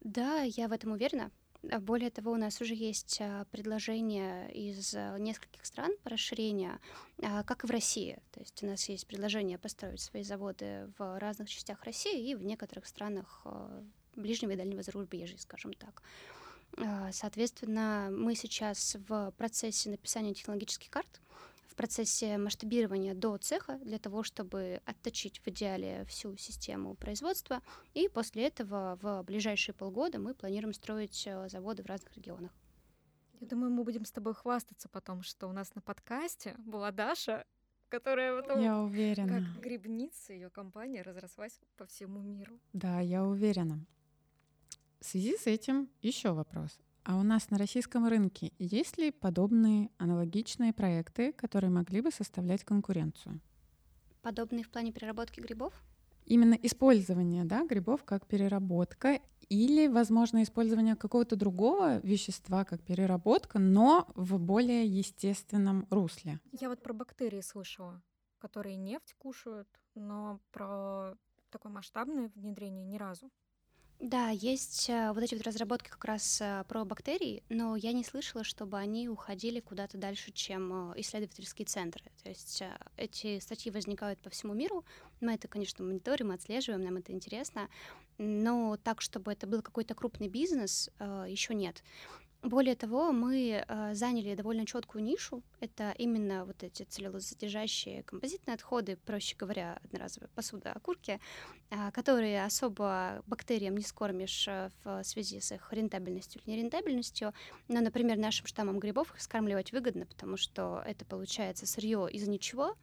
Да, 0.00 0.42
я 0.42 0.66
в 0.66 0.72
этом 0.72 0.90
уверена. 0.90 1.30
А 1.70 1.78
более 1.80 2.10
того, 2.10 2.32
у 2.32 2.36
нас 2.36 2.60
уже 2.60 2.74
есть 2.74 3.18
а, 3.20 3.44
предложения 3.46 4.48
из 4.48 4.94
а, 4.94 5.16
нескольких 5.18 5.64
стран 5.64 5.92
по 6.02 6.10
расширению, 6.10 6.80
как 7.18 7.64
и 7.64 7.66
в 7.66 7.70
России. 7.70 8.18
То 8.32 8.40
есть 8.40 8.62
у 8.62 8.66
нас 8.66 8.88
есть 8.88 9.06
предложение 9.06 9.58
построить 9.58 10.00
свои 10.00 10.22
заводы 10.22 10.92
в 10.98 11.18
разных 11.18 11.48
частях 11.48 11.84
России 11.84 12.30
и 12.30 12.34
в 12.34 12.44
некоторых 12.44 12.86
странах 12.86 13.46
ближнего 14.14 14.52
и 14.52 14.56
дальнего 14.56 14.82
зарубежья, 14.82 15.38
скажем 15.38 15.72
так. 15.74 16.02
Соответственно, 17.12 18.08
мы 18.10 18.34
сейчас 18.34 18.96
в 19.08 19.32
процессе 19.38 19.90
написания 19.90 20.34
технологических 20.34 20.90
карт, 20.90 21.20
в 21.74 21.76
процессе 21.76 22.38
масштабирования 22.38 23.14
до 23.14 23.36
цеха 23.36 23.78
для 23.82 23.98
того, 23.98 24.22
чтобы 24.22 24.80
отточить 24.84 25.40
в 25.40 25.48
идеале 25.48 26.04
всю 26.04 26.36
систему 26.36 26.94
производства. 26.94 27.62
И 27.94 28.08
после 28.08 28.46
этого 28.46 28.96
в 29.02 29.24
ближайшие 29.24 29.74
полгода 29.74 30.20
мы 30.20 30.34
планируем 30.34 30.72
строить 30.72 31.26
э, 31.26 31.48
заводы 31.48 31.82
в 31.82 31.86
разных 31.86 32.16
регионах. 32.16 32.52
Я 33.40 33.48
думаю, 33.48 33.72
мы 33.72 33.82
будем 33.82 34.04
с 34.04 34.12
тобой 34.12 34.34
хвастаться 34.34 34.88
потом, 34.88 35.22
что 35.22 35.48
у 35.48 35.52
нас 35.52 35.74
на 35.74 35.80
подкасте 35.80 36.54
была 36.58 36.92
Даша, 36.92 37.44
которая 37.88 38.40
потом, 38.40 38.62
я 38.62 38.78
уверена. 38.78 39.40
как 39.40 39.60
грибница, 39.60 40.32
ее 40.32 40.50
компания 40.50 41.02
разрослась 41.02 41.60
по 41.76 41.86
всему 41.86 42.22
миру. 42.22 42.60
Да, 42.72 43.00
я 43.00 43.24
уверена. 43.24 43.84
В 45.00 45.06
связи 45.06 45.36
с 45.36 45.48
этим 45.48 45.90
еще 46.02 46.30
вопрос. 46.30 46.78
А 47.04 47.16
у 47.16 47.22
нас 47.22 47.50
на 47.50 47.58
российском 47.58 48.06
рынке 48.06 48.52
есть 48.58 48.96
ли 48.96 49.10
подобные 49.10 49.90
аналогичные 49.98 50.72
проекты, 50.72 51.32
которые 51.32 51.68
могли 51.70 52.00
бы 52.00 52.10
составлять 52.10 52.64
конкуренцию? 52.64 53.40
Подобные 54.22 54.64
в 54.64 54.70
плане 54.70 54.90
переработки 54.90 55.38
грибов? 55.40 55.74
Именно 56.24 56.54
использование 56.54 57.44
да, 57.44 57.66
грибов 57.66 58.04
как 58.04 58.26
переработка 58.26 59.20
или, 59.50 59.86
возможно, 59.86 60.42
использование 60.42 60.96
какого-то 60.96 61.36
другого 61.36 61.98
вещества 61.98 62.64
как 62.64 62.82
переработка, 62.82 63.58
но 63.58 64.08
в 64.14 64.38
более 64.38 64.86
естественном 64.86 65.86
русле. 65.90 66.40
Я 66.58 66.70
вот 66.70 66.82
про 66.82 66.94
бактерии 66.94 67.42
слышала, 67.42 68.02
которые 68.38 68.76
нефть 68.76 69.14
кушают, 69.18 69.68
но 69.94 70.40
про 70.52 71.18
такое 71.50 71.70
масштабное 71.70 72.32
внедрение 72.34 72.86
ни 72.86 72.96
разу. 72.96 73.30
Да, 74.04 74.28
есть 74.28 74.90
э, 74.90 75.12
вот 75.12 75.22
эти 75.22 75.34
вот 75.34 75.44
разработки 75.44 75.88
как 75.88 76.04
раз 76.04 76.38
э, 76.42 76.64
про 76.68 76.84
бактерии, 76.84 77.42
но 77.48 77.74
я 77.74 77.92
не 77.92 78.04
слышала, 78.04 78.44
чтобы 78.44 78.76
они 78.76 79.08
уходили 79.08 79.60
куда-то 79.60 79.96
дальше, 79.96 80.30
чем 80.30 80.92
э, 80.92 81.00
исследовательские 81.00 81.64
центры. 81.64 82.04
То 82.22 82.28
есть 82.28 82.62
эти 82.98 83.38
статьи 83.38 83.72
возникают 83.72 84.18
по 84.18 84.28
всему 84.28 84.52
миру, 84.52 84.84
мы 85.22 85.32
это, 85.32 85.48
конечно, 85.48 85.82
мониторим, 85.86 86.32
отслеживаем, 86.32 86.84
нам 86.84 86.98
это 86.98 87.12
интересно, 87.12 87.70
но 88.18 88.76
так, 88.76 89.00
чтобы 89.00 89.32
это 89.32 89.46
был 89.46 89.62
какой-то 89.62 89.94
крупный 89.94 90.28
бизнес, 90.28 90.90
еще 91.00 91.54
нет. 91.54 91.82
Более 92.44 92.74
того, 92.74 93.10
мы 93.10 93.64
э, 93.66 93.94
заняли 93.94 94.34
довольно 94.34 94.66
четкую 94.66 95.02
нишу. 95.02 95.42
Это 95.60 95.94
именно 95.96 96.44
вот 96.44 96.62
эти 96.62 96.82
целлюлозосодержащие 96.82 98.02
композитные 98.02 98.54
отходы, 98.54 98.98
проще 99.06 99.34
говоря, 99.34 99.80
одноразовая 99.82 100.28
посуда, 100.34 100.72
окурки, 100.72 101.20
э, 101.70 101.90
которые 101.92 102.44
особо 102.44 103.22
бактериям 103.26 103.78
не 103.78 103.82
скормишь 103.82 104.46
э, 104.46 104.68
в 104.84 105.02
связи 105.04 105.40
с 105.40 105.52
их 105.52 105.72
рентабельностью 105.72 106.42
или 106.44 106.56
нерентабельностью. 106.56 107.32
Но, 107.68 107.80
например, 107.80 108.18
нашим 108.18 108.46
штаммам 108.46 108.78
грибов 108.78 109.14
их 109.14 109.22
скармливать 109.22 109.72
выгодно, 109.72 110.04
потому 110.04 110.36
что 110.36 110.82
это 110.84 111.06
получается 111.06 111.64
сырье 111.66 112.08
из 112.12 112.28
ничего, 112.28 112.76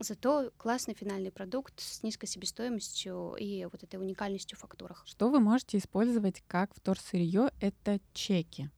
Зато 0.00 0.50
классный 0.56 0.94
финальный 0.94 1.30
продукт 1.30 1.78
с 1.78 2.02
низкой 2.02 2.26
себестоимостью 2.26 3.36
и 3.38 3.64
вот 3.70 3.84
этой 3.84 3.94
уникальностью 3.94 4.58
в 4.58 4.60
фактурах. 4.60 5.04
Что 5.06 5.30
вы 5.30 5.38
можете 5.38 5.78
использовать 5.78 6.42
как 6.48 6.74
вторсырье? 6.74 7.52
Это 7.60 8.00
чеки. 8.12 8.70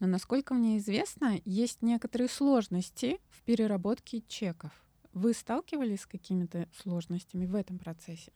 Но, 0.00 0.06
насколько 0.06 0.54
мне 0.54 0.78
известно, 0.78 1.40
есть 1.44 1.82
некоторые 1.82 2.28
сложности 2.28 3.18
в 3.30 3.42
переработке 3.42 4.22
чеков. 4.28 4.70
Вы 5.12 5.32
сталкивались 5.34 6.02
с 6.02 6.06
какими-то 6.06 6.68
сложностями 6.80 7.46
в 7.46 7.54
этом 7.54 7.78
процессе? 7.78 8.32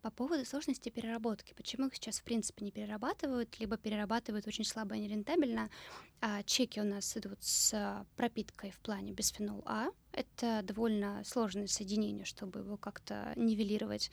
По 0.00 0.10
поводу 0.10 0.44
сложности 0.44 0.90
переработки. 0.90 1.54
Почему 1.54 1.88
их 1.88 1.96
сейчас, 1.96 2.20
в 2.20 2.22
принципе, 2.22 2.64
не 2.64 2.70
перерабатывают, 2.70 3.58
либо 3.58 3.76
перерабатывают 3.76 4.46
очень 4.46 4.64
слабо 4.64 4.94
и 4.94 5.00
нерентабельно. 5.00 5.70
А 6.20 6.42
чеки 6.44 6.80
у 6.80 6.84
нас 6.84 7.16
идут 7.16 7.42
с 7.42 8.06
пропиткой 8.16 8.70
в 8.70 8.78
плане 8.78 9.12
бисфенол 9.12 9.62
А. 9.66 9.88
Это 10.12 10.62
довольно 10.62 11.22
сложное 11.24 11.66
соединение, 11.66 12.24
чтобы 12.24 12.60
его 12.60 12.76
как-то 12.76 13.32
нивелировать. 13.34 14.10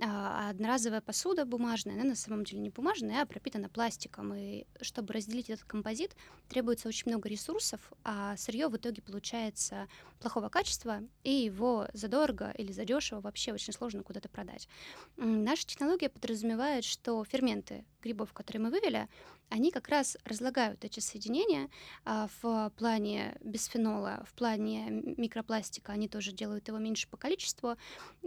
А 0.00 0.50
одноразовая 0.50 1.00
посуда 1.00 1.44
бумажная, 1.44 1.94
она 1.94 2.04
на 2.04 2.14
самом 2.14 2.44
деле 2.44 2.60
не 2.60 2.70
бумажная, 2.70 3.22
а 3.22 3.26
пропитана 3.26 3.68
пластиком. 3.68 4.34
И 4.34 4.66
чтобы 4.80 5.12
разделить 5.12 5.50
этот 5.50 5.64
композит, 5.64 6.16
требуется 6.48 6.88
очень 6.88 7.10
много 7.10 7.28
ресурсов, 7.28 7.80
а 8.04 8.36
сырье 8.36 8.68
в 8.68 8.76
итоге 8.76 9.02
получается 9.02 9.88
плохого 10.20 10.48
качества, 10.48 11.02
и 11.24 11.30
его 11.30 11.88
задорого 11.92 12.52
или 12.56 12.72
задешево 12.72 13.20
вообще 13.20 13.52
очень 13.52 13.72
сложно 13.72 14.02
куда-то 14.02 14.28
продать. 14.28 14.68
Наша 15.16 15.66
технология 15.66 16.08
подразумевает, 16.08 16.84
что 16.84 17.24
ферменты 17.24 17.84
грибов, 18.02 18.32
которые 18.32 18.62
мы 18.62 18.70
вывели, 18.70 19.08
они 19.50 19.70
как 19.70 19.88
раз 19.88 20.16
разлагают 20.24 20.84
эти 20.84 21.00
соединения 21.00 21.70
а, 22.04 22.28
в 22.42 22.70
плане 22.76 23.36
бисфенола, 23.40 24.24
в 24.28 24.34
плане 24.34 24.90
микропластика, 24.90 25.92
они 25.92 26.08
тоже 26.08 26.32
делают 26.32 26.68
его 26.68 26.78
меньше 26.78 27.08
по 27.08 27.16
количеству, 27.16 27.76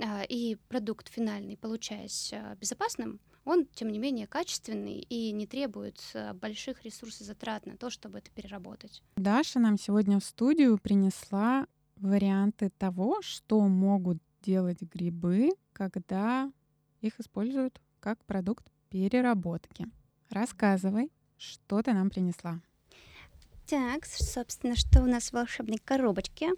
а, 0.01 0.23
и 0.23 0.55
продукт 0.67 1.09
финальный, 1.09 1.57
получаясь 1.61 2.33
а, 2.33 2.55
безопасным, 2.55 3.19
он, 3.45 3.65
тем 3.65 3.89
не 3.89 3.97
менее, 3.97 4.27
качественный 4.27 4.99
и 4.99 5.31
не 5.31 5.47
требует 5.47 5.99
больших 6.35 6.83
ресурсозатрат 6.83 7.65
на 7.65 7.75
то, 7.75 7.89
чтобы 7.89 8.19
это 8.19 8.29
переработать. 8.31 9.01
Даша 9.15 9.59
нам 9.59 9.79
сегодня 9.79 10.19
в 10.19 10.23
студию 10.23 10.77
принесла 10.77 11.65
варианты 11.95 12.69
того, 12.69 13.21
что 13.21 13.61
могут 13.61 14.19
делать 14.43 14.81
грибы, 14.81 15.49
когда 15.73 16.51
их 16.99 17.19
используют 17.19 17.81
как 17.99 18.23
продукт 18.25 18.65
переработки. 18.89 19.87
Рассказывай, 20.29 21.11
что 21.37 21.81
ты 21.81 21.93
нам 21.93 22.09
принесла. 22.09 22.61
Так, 23.71 24.05
собственно, 24.05 24.75
что 24.75 25.01
у 25.01 25.05
нас 25.05 25.29
в 25.29 25.33
волшебной 25.33 25.77
коробочке? 25.77 26.49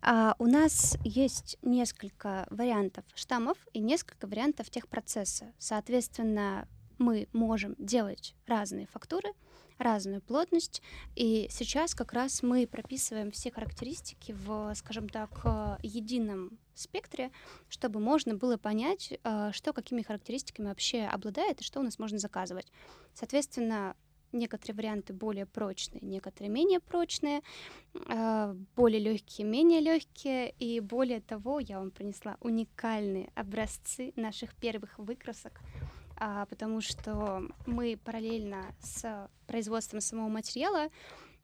А, 0.00 0.34
у 0.38 0.46
нас 0.46 0.96
есть 1.04 1.58
несколько 1.60 2.46
вариантов 2.48 3.04
штаммов 3.14 3.58
и 3.74 3.80
несколько 3.80 4.26
вариантов 4.26 4.70
техпроцесса. 4.70 5.52
Соответственно, 5.58 6.66
мы 6.96 7.28
можем 7.34 7.74
делать 7.78 8.34
разные 8.46 8.86
фактуры, 8.86 9.34
разную 9.76 10.22
плотность. 10.22 10.80
И 11.14 11.46
сейчас 11.50 11.94
как 11.94 12.14
раз 12.14 12.42
мы 12.42 12.66
прописываем 12.66 13.32
все 13.32 13.52
характеристики 13.52 14.32
в, 14.32 14.72
скажем 14.74 15.10
так, 15.10 15.42
э, 15.44 15.76
едином 15.82 16.58
спектре, 16.74 17.32
чтобы 17.68 18.00
можно 18.00 18.34
было 18.34 18.56
понять, 18.56 19.12
э, 19.22 19.50
что 19.52 19.74
какими 19.74 20.00
характеристиками 20.00 20.68
вообще 20.68 21.02
обладает 21.02 21.60
и 21.60 21.64
что 21.64 21.80
у 21.80 21.82
нас 21.82 21.98
можно 21.98 22.18
заказывать. 22.18 22.72
Соответственно, 23.12 23.94
некоторые 24.32 24.76
варианты 24.76 25.12
более 25.12 25.46
прочные, 25.46 26.00
некоторые 26.02 26.50
менее 26.50 26.80
прочные, 26.80 27.42
э, 27.94 28.54
более 28.76 29.00
легкие, 29.00 29.46
менее 29.46 29.80
легкие. 29.80 30.50
И 30.58 30.80
более 30.80 31.20
того, 31.20 31.60
я 31.60 31.78
вам 31.78 31.90
принесла 31.90 32.36
уникальные 32.40 33.30
образцы 33.34 34.12
наших 34.16 34.54
первых 34.54 34.98
выкрасок 34.98 35.60
а, 36.24 36.46
потому 36.46 36.80
что 36.80 37.42
мы 37.66 37.98
параллельно 38.04 38.74
с 38.80 39.28
производством 39.48 40.00
самого 40.00 40.28
материала 40.28 40.88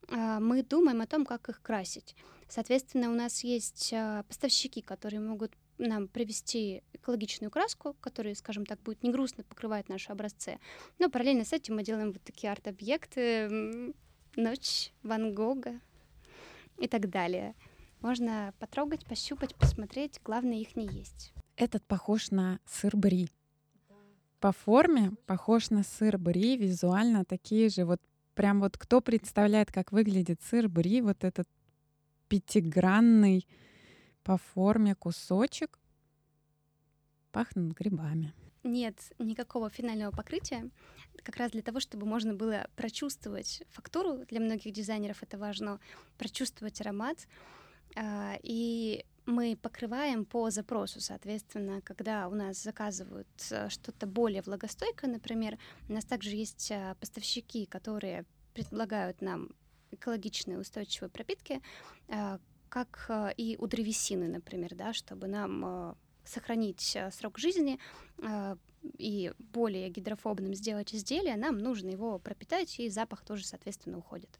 а, 0.07 0.39
мы 0.39 0.63
думаем 0.63 1.01
о 1.01 1.07
том, 1.07 1.25
как 1.25 1.49
их 1.49 1.61
красить. 1.61 2.15
Соответственно, 2.47 3.11
у 3.11 3.13
нас 3.13 3.43
есть 3.43 3.91
а, 3.93 4.23
поставщики, 4.23 4.81
которые 4.81 5.19
могут 5.19 5.53
нам 5.79 6.07
привести 6.07 6.83
экологичную 6.93 7.49
краску, 7.49 7.95
которая, 8.01 8.35
скажем 8.35 8.65
так, 8.65 8.79
будет 8.81 9.01
не 9.01 9.11
грустно 9.11 9.43
покрывать 9.43 9.89
наши 9.89 10.11
образцы. 10.11 10.59
Но 10.99 11.09
параллельно 11.09 11.45
с 11.45 11.53
этим 11.53 11.75
мы 11.75 11.83
делаем 11.83 12.11
вот 12.11 12.21
такие 12.23 12.51
арт-объекты, 12.51 13.93
ночь 14.35 14.91
Ван 15.01 15.33
Гога 15.33 15.79
и 16.77 16.87
так 16.87 17.09
далее. 17.09 17.55
Можно 18.01 18.53
потрогать, 18.59 19.05
пощупать, 19.05 19.55
посмотреть, 19.55 20.19
главное 20.23 20.57
их 20.57 20.75
не 20.75 20.87
есть. 20.87 21.33
Этот 21.55 21.85
похож 21.85 22.31
на 22.31 22.59
сыр 22.65 22.95
бри 22.95 23.29
по 24.39 24.51
форме 24.51 25.11
похож 25.25 25.69
на 25.69 25.83
сыр 25.83 26.17
бри, 26.17 26.57
визуально 26.57 27.25
такие 27.25 27.69
же. 27.69 27.85
Вот 27.85 28.01
прям 28.35 28.59
вот 28.59 28.77
кто 28.77 29.01
представляет, 29.01 29.71
как 29.71 29.91
выглядит 29.91 30.41
сыр 30.41 30.69
бри, 30.69 31.01
вот 31.01 31.23
этот 31.23 31.47
пятигранный 32.27 33.47
по 34.23 34.37
форме 34.37 34.95
кусочек, 34.95 35.79
пахнут 37.31 37.77
грибами. 37.77 38.33
Нет 38.63 38.95
никакого 39.19 39.69
финального 39.69 40.11
покрытия, 40.11 40.69
как 41.23 41.37
раз 41.37 41.51
для 41.51 41.61
того, 41.61 41.79
чтобы 41.79 42.05
можно 42.05 42.33
было 42.33 42.67
прочувствовать 42.75 43.63
фактуру. 43.69 44.25
Для 44.27 44.39
многих 44.39 44.73
дизайнеров 44.73 45.23
это 45.23 45.37
важно, 45.37 45.79
прочувствовать 46.17 46.81
аромат. 46.81 47.27
А, 47.95 48.37
и 48.43 49.05
мы 49.25 49.55
покрываем 49.55 50.25
по 50.25 50.49
запросу, 50.49 50.99
соответственно, 50.99 51.81
когда 51.81 52.27
у 52.27 52.35
нас 52.35 52.61
заказывают 52.61 53.27
э, 53.51 53.69
что-то 53.69 54.07
более 54.07 54.41
влагостойкое, 54.41 55.09
например, 55.09 55.57
у 55.87 55.93
нас 55.93 56.03
также 56.03 56.31
есть 56.31 56.71
э, 56.71 56.95
поставщики, 56.99 57.65
которые 57.65 58.25
предлагают 58.53 59.21
нам 59.21 59.49
экологичные 59.91 60.59
устойчивые 60.59 61.09
пропитки, 61.09 61.61
э, 62.07 62.39
как 62.69 63.09
и 63.37 63.57
у 63.59 63.67
древесины, 63.67 64.27
например, 64.27 64.75
да, 64.75 64.93
чтобы 64.93 65.27
нам 65.27 65.97
сохранить 66.23 66.97
срок 67.11 67.37
жизни 67.39 67.79
и 68.97 69.33
более 69.39 69.89
гидрофобным 69.89 70.53
сделать 70.53 70.93
изделие, 70.93 71.35
нам 71.35 71.57
нужно 71.57 71.89
его 71.89 72.19
пропитать, 72.19 72.79
и 72.79 72.89
запах 72.89 73.23
тоже, 73.23 73.45
соответственно, 73.45 73.97
уходит. 73.97 74.39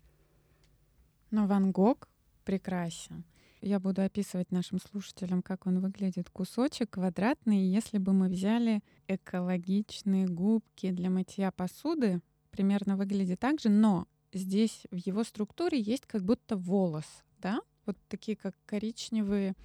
Но 1.32 1.48
Ван 1.48 1.72
Гог 1.72 2.08
прекрасен. 2.46 3.26
Я 3.62 3.80
буду 3.80 4.02
описывать 4.02 4.52
нашим 4.52 4.80
слушателям, 4.80 5.42
как 5.42 5.68
он 5.68 5.80
выглядит. 5.80 6.30
Кусочек 6.30 6.92
квадратный. 6.92 7.66
Если 7.68 7.98
бы 7.98 8.14
мы 8.14 8.30
взяли 8.30 8.82
экологичные 9.08 10.28
губки 10.28 10.92
для 10.92 11.10
мытья 11.10 11.52
посуды, 11.52 12.22
примерно 12.52 12.96
выглядит 12.96 13.40
так 13.42 13.60
же, 13.60 13.68
но 13.70 14.08
здесь 14.32 14.88
в 14.92 14.96
его 14.96 15.26
структуре 15.26 15.80
есть 15.80 16.06
как 16.06 16.24
будто 16.24 16.56
волос, 16.56 17.06
да? 17.40 17.60
Вот 17.90 17.98
такие 18.08 18.38
как 18.38 18.54
коричневые. 18.68 19.56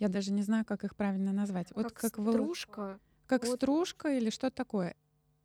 Я 0.00 0.08
даже 0.08 0.32
не 0.32 0.42
знаю, 0.42 0.64
как 0.64 0.82
их 0.82 0.96
правильно 0.96 1.32
назвать. 1.32 1.68
Как 1.68 1.76
вот 1.76 1.92
как 1.92 2.10
стружка. 2.10 2.98
Как 3.28 3.46
вот. 3.46 3.58
стружка 3.58 4.08
или 4.08 4.28
что 4.30 4.50
такое? 4.50 4.96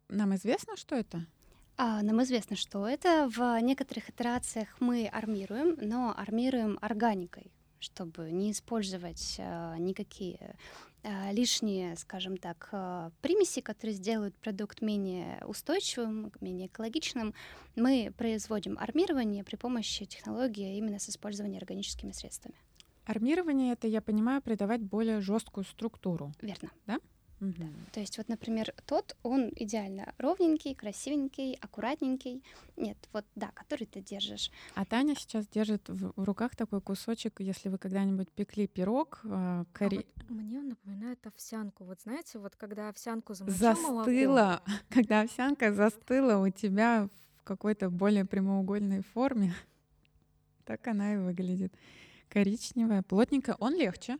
Нам 0.09 0.33
известно, 0.33 0.75
что 0.75 0.95
это? 0.95 1.27
А, 1.77 2.01
нам 2.01 2.23
известно, 2.23 2.55
что 2.55 2.87
это 2.87 3.29
в 3.29 3.61
некоторых 3.61 4.09
итерациях 4.09 4.69
мы 4.79 5.05
армируем, 5.05 5.77
но 5.87 6.15
армируем 6.17 6.79
органикой, 6.81 7.51
чтобы 7.77 8.31
не 8.31 8.49
использовать 8.49 9.35
а, 9.37 9.77
никакие 9.77 10.57
лишние, 11.31 11.95
скажем 11.97 12.37
так, 12.37 12.69
а, 12.71 13.11
примеси, 13.21 13.61
которые 13.61 13.95
сделают 13.95 14.35
продукт 14.35 14.81
менее 14.81 15.43
устойчивым, 15.45 16.31
менее 16.41 16.67
экологичным. 16.67 17.33
Мы 17.75 18.13
производим 18.17 18.77
армирование 18.79 19.43
при 19.43 19.55
помощи 19.55 20.05
технологии 20.05 20.77
именно 20.77 20.99
с 20.99 21.09
использованием 21.09 21.59
органическими 21.59 22.11
средствами. 22.11 22.55
Армирование 23.05 23.73
это, 23.73 23.87
я 23.87 24.01
понимаю, 24.01 24.41
придавать 24.41 24.81
более 24.81 25.21
жесткую 25.21 25.63
структуру. 25.63 26.33
Верно. 26.41 26.71
Да? 26.87 26.99
Угу. 27.41 27.67
То 27.91 27.99
есть 27.99 28.17
вот, 28.17 28.29
например, 28.29 28.73
тот, 28.85 29.15
он 29.23 29.51
идеально 29.55 30.13
ровненький, 30.17 30.73
красивенький, 30.73 31.53
аккуратненький. 31.61 32.43
Нет, 32.77 32.97
вот 33.11 33.25
да, 33.35 33.51
который 33.53 33.85
ты 33.85 34.01
держишь. 34.01 34.51
А 34.73 34.85
Таня 34.85 35.15
сейчас 35.15 35.47
держит 35.47 35.89
в, 35.89 36.13
в 36.15 36.23
руках 36.23 36.55
такой 36.55 36.81
кусочек, 36.81 37.41
если 37.41 37.69
вы 37.69 37.77
когда-нибудь 37.77 38.31
пекли 38.31 38.67
пирог, 38.67 39.19
э, 39.23 39.65
кори... 39.73 39.97
а 39.97 40.21
вот 40.21 40.29
мне 40.29 40.59
он 40.59 40.69
напоминает 40.69 41.25
овсянку. 41.27 41.83
Вот 41.83 42.01
знаете, 42.01 42.39
вот 42.39 42.55
когда 42.55 42.89
овсянку 42.89 43.33
замочил 43.33 43.57
Застыла, 43.59 44.61
молоко. 44.61 44.71
когда 44.89 45.21
овсянка 45.21 45.73
застыла 45.73 46.37
у 46.37 46.49
тебя 46.49 47.09
в 47.37 47.43
какой-то 47.43 47.89
более 47.89 48.25
прямоугольной 48.25 49.01
форме, 49.01 49.53
так 50.65 50.87
она 50.87 51.13
и 51.13 51.17
выглядит. 51.17 51.73
Коричневая, 52.29 53.03
плотненькая. 53.03 53.55
Он 53.59 53.75
легче, 53.75 54.17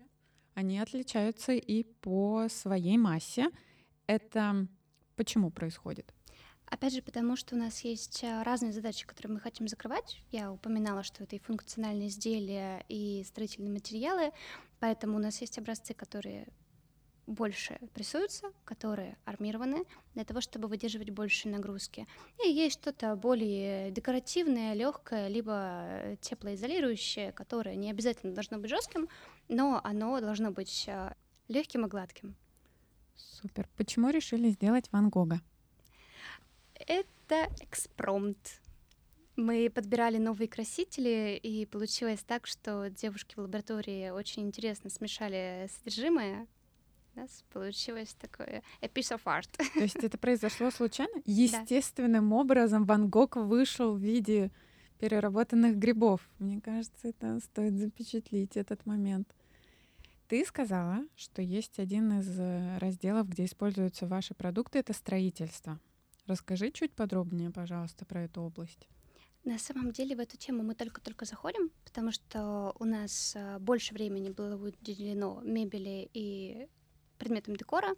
они 0.55 0.79
отличаются 0.79 1.51
и 1.51 1.83
по 1.83 2.47
своей 2.49 2.97
массе. 2.97 3.49
Это 4.07 4.67
почему 5.15 5.51
происходит? 5.51 6.13
Опять 6.67 6.93
же, 6.93 7.01
потому 7.03 7.35
что 7.35 7.55
у 7.55 7.59
нас 7.59 7.81
есть 7.81 8.23
а, 8.23 8.43
разные 8.43 8.73
задачи, 8.73 9.05
которые 9.05 9.35
мы 9.35 9.39
хотим 9.39 9.67
закрывать. 9.67 10.19
Я 10.31 10.51
упоминала, 10.51 11.03
что 11.03 11.23
это 11.23 11.35
и 11.35 11.39
функциональные 11.39 12.07
изделия, 12.07 12.83
и 12.89 13.23
строительные 13.23 13.71
материалы, 13.71 14.31
поэтому 14.79 15.17
у 15.17 15.19
нас 15.19 15.39
есть 15.41 15.59
образцы, 15.59 15.93
которые 15.93 16.47
больше 17.27 17.79
прессуются, 17.93 18.51
которые 18.65 19.17
армированы 19.25 19.85
для 20.13 20.25
того, 20.25 20.41
чтобы 20.41 20.67
выдерживать 20.67 21.09
больше 21.09 21.49
нагрузки. 21.49 22.07
И 22.43 22.49
есть 22.49 22.79
что-то 22.79 23.15
более 23.15 23.91
декоративное, 23.91 24.73
легкое, 24.73 25.27
либо 25.27 26.17
теплоизолирующее, 26.21 27.31
которое 27.31 27.75
не 27.75 27.89
обязательно 27.89 28.33
должно 28.33 28.59
быть 28.59 28.69
жестким, 28.69 29.07
но 29.47 29.81
оно 29.83 30.19
должно 30.19 30.51
быть 30.51 30.85
а, 30.87 31.15
легким 31.47 31.85
и 31.85 31.89
гладким. 31.89 32.35
Супер. 33.15 33.69
Почему 33.77 34.09
решили 34.09 34.49
сделать 34.49 34.89
Ван 34.91 35.09
Гога? 35.09 35.41
Это 36.75 37.49
экспромт. 37.61 38.61
Мы 39.35 39.69
подбирали 39.69 40.17
новые 40.17 40.47
красители, 40.47 41.39
и 41.41 41.65
получилось 41.65 42.23
так, 42.25 42.47
что 42.47 42.89
девушки 42.89 43.35
в 43.35 43.39
лаборатории 43.39 44.09
очень 44.09 44.43
интересно 44.43 44.89
смешали 44.89 45.69
содержимое 45.77 46.47
У 47.13 47.19
нас 47.19 47.43
получилось 47.51 48.15
такое 48.19 48.63
a 48.81 48.87
piece 48.87 49.13
of 49.13 49.21
art. 49.25 49.49
То 49.73 49.79
есть 49.79 49.97
это 49.97 50.17
произошло 50.17 50.71
случайно? 50.71 51.21
Естественным 51.25 52.31
образом 52.31 52.85
Ван 52.85 53.09
Гог 53.09 53.35
вышел 53.35 53.95
в 53.95 53.99
виде 53.99 54.51
переработанных 55.05 55.77
грибов. 55.77 56.27
Мне 56.39 56.59
кажется, 56.59 57.09
это 57.09 57.39
стоит 57.39 57.77
запечатлить 57.77 58.57
этот 58.57 58.87
момент. 58.87 59.27
Ты 60.27 60.43
сказала, 60.43 61.05
что 61.15 61.43
есть 61.43 61.77
один 61.77 62.11
из 62.21 62.39
э, 62.39 62.79
разделов, 62.79 63.29
где 63.29 63.45
используются 63.45 64.07
ваши 64.07 64.33
продукты, 64.33 64.79
это 64.79 64.93
строительство. 64.93 65.79
Расскажи 66.25 66.71
чуть 66.71 66.91
подробнее, 66.91 67.51
пожалуйста, 67.51 68.03
про 68.03 68.23
эту 68.23 68.41
область. 68.41 68.87
На 69.43 69.59
самом 69.59 69.91
деле 69.91 70.15
в 70.15 70.19
эту 70.19 70.37
тему 70.37 70.63
мы 70.63 70.73
только-только 70.73 71.25
заходим, 71.25 71.69
потому 71.83 72.11
что 72.11 72.75
у 72.79 72.85
нас 72.85 73.35
э, 73.35 73.59
больше 73.59 73.93
времени 73.93 74.29
было 74.29 74.55
уделено 74.57 75.39
мебели 75.43 76.09
и 76.13 76.67
предметам 77.15 77.55
декора. 77.55 77.95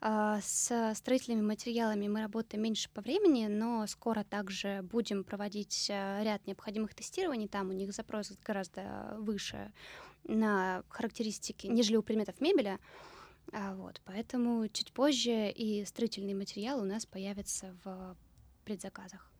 А, 0.00 0.40
с 0.42 0.92
строительными 0.94 1.42
материалами 1.42 2.08
мы 2.08 2.20
работаем 2.20 2.62
меньше 2.62 2.88
по 2.90 3.00
времени, 3.00 3.46
но 3.46 3.86
скоро 3.86 4.24
также 4.24 4.82
будем 4.82 5.24
проводить 5.24 5.88
э, 5.90 6.22
ряд 6.22 6.46
необходимых 6.46 6.94
тестирований. 6.94 7.48
Там 7.48 7.70
у 7.70 7.72
них 7.72 7.92
запрос 7.92 8.32
гораздо 8.44 9.16
выше 9.18 9.72
на 10.24 10.82
характеристики, 10.88 11.66
нежели 11.66 11.96
у 11.96 12.02
предметов 12.02 12.40
мебели. 12.40 12.78
А, 13.52 13.74
вот, 13.74 14.00
поэтому 14.04 14.68
чуть 14.68 14.92
позже 14.92 15.50
и 15.50 15.84
строительный 15.84 16.34
материал 16.34 16.80
у 16.80 16.84
нас 16.84 17.06
появится 17.06 17.74
в 17.84 18.16
предзаказах. 18.64 19.30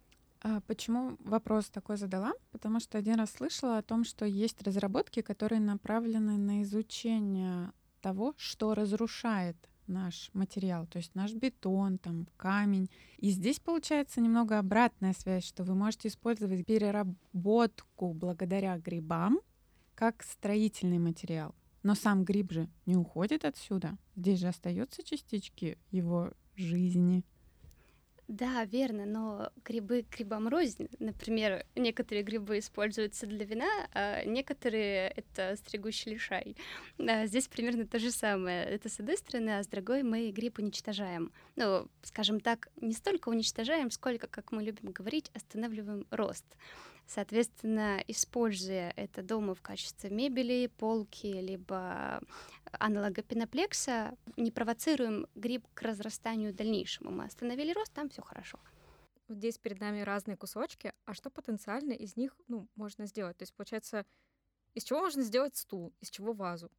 А 0.42 0.60
почему 0.60 1.16
вопрос 1.20 1.70
такой 1.70 1.96
задала? 1.96 2.32
Потому 2.52 2.78
что 2.78 2.98
один 2.98 3.16
раз 3.16 3.32
слышала 3.32 3.78
о 3.78 3.82
том, 3.82 4.04
что 4.04 4.24
есть 4.24 4.62
разработки, 4.62 5.22
которые 5.22 5.60
направлены 5.60 6.36
на 6.36 6.62
изучение 6.62 7.72
того, 8.06 8.34
что 8.36 8.72
разрушает 8.74 9.56
наш 9.88 10.30
материал, 10.32 10.86
то 10.86 10.98
есть 10.98 11.16
наш 11.16 11.32
бетон, 11.32 11.98
там, 11.98 12.28
камень. 12.36 12.88
И 13.18 13.30
здесь 13.30 13.58
получается 13.58 14.20
немного 14.20 14.60
обратная 14.60 15.12
связь, 15.12 15.44
что 15.44 15.64
вы 15.64 15.74
можете 15.74 16.06
использовать 16.06 16.64
переработку 16.64 18.12
благодаря 18.12 18.78
грибам 18.78 19.40
как 19.96 20.22
строительный 20.22 21.00
материал. 21.00 21.52
Но 21.82 21.96
сам 21.96 22.24
гриб 22.24 22.52
же 22.52 22.68
не 22.86 22.96
уходит 22.96 23.44
отсюда. 23.44 23.98
Здесь 24.14 24.38
же 24.38 24.46
остаются 24.46 25.02
частички 25.02 25.76
его 25.90 26.30
жизни. 26.54 27.24
Да, 28.28 28.64
верно, 28.64 29.06
но 29.06 29.52
грибы 29.64 30.04
грибам 30.10 30.48
рознь. 30.48 30.88
Например, 30.98 31.64
некоторые 31.76 32.24
грибы 32.24 32.58
используются 32.58 33.24
для 33.26 33.44
вина, 33.44 33.68
а 33.94 34.24
некоторые— 34.24 35.08
это 35.16 35.54
стригущий 35.56 36.12
лишай. 36.12 36.56
А 36.98 37.26
здесь 37.26 37.46
примерно 37.46 37.86
то 37.86 38.00
же 38.00 38.10
самое. 38.10 38.64
Это 38.64 38.88
с 38.88 38.98
одной 38.98 39.16
стороны, 39.16 39.58
а 39.58 39.62
с 39.62 39.68
другой 39.68 40.02
мы 40.02 40.32
гриб 40.32 40.58
уничтожаем. 40.58 41.30
Ну, 41.54 41.88
скажем 42.02 42.40
так, 42.40 42.68
не 42.80 42.94
столько 42.94 43.28
уничтожаем, 43.28 43.92
сколько, 43.92 44.26
как 44.26 44.50
мы 44.50 44.64
любим 44.64 44.90
говорить, 44.90 45.30
останавливаем 45.32 46.04
рост. 46.10 46.44
Соответственно, 47.06 48.02
используя 48.08 48.92
это 48.96 49.22
дома 49.22 49.54
в 49.54 49.62
качестве 49.62 50.10
мебели, 50.10 50.70
полки, 50.78 51.26
либо 51.26 52.20
аналога 52.72 53.22
пеноплекса, 53.22 54.16
не 54.36 54.50
провоцируем 54.50 55.28
гриб 55.36 55.64
к 55.74 55.82
разрастанию 55.82 56.52
дальнейшему. 56.52 57.10
Мы 57.10 57.24
остановили 57.24 57.72
рост, 57.72 57.92
там 57.92 58.08
все 58.08 58.22
хорошо. 58.22 58.58
Здесь 59.28 59.56
перед 59.58 59.80
нами 59.80 60.00
разные 60.00 60.36
кусочки, 60.36 60.92
а 61.04 61.14
что 61.14 61.30
потенциально 61.30 61.92
из 61.92 62.16
них 62.16 62.36
ну, 62.48 62.68
можно 62.74 63.06
сделать? 63.06 63.36
То 63.36 63.42
есть, 63.42 63.54
получается, 63.54 64.04
из 64.74 64.84
чего 64.84 65.00
можно 65.00 65.22
сделать 65.22 65.56
стул, 65.56 65.92
из 66.00 66.10
чего 66.10 66.32
вазу? 66.32 66.70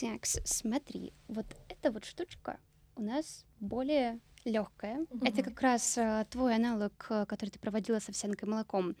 Так, 0.00 0.26
смотри, 0.26 1.12
вот 1.28 1.46
эта 1.68 1.92
вот 1.92 2.04
штучка 2.04 2.58
у 2.96 3.02
нас 3.02 3.44
более 3.60 4.20
легкая. 4.44 4.98
Mm-hmm. 4.98 5.28
Это 5.28 5.42
как 5.42 5.60
раз 5.60 5.96
а, 5.98 6.24
твой 6.24 6.54
аналог, 6.56 7.06
э, 7.10 7.26
который 7.26 7.50
ты 7.50 7.58
проводила 7.58 7.98
с 7.98 8.08
овсянкой 8.08 8.48
молоком. 8.48 8.96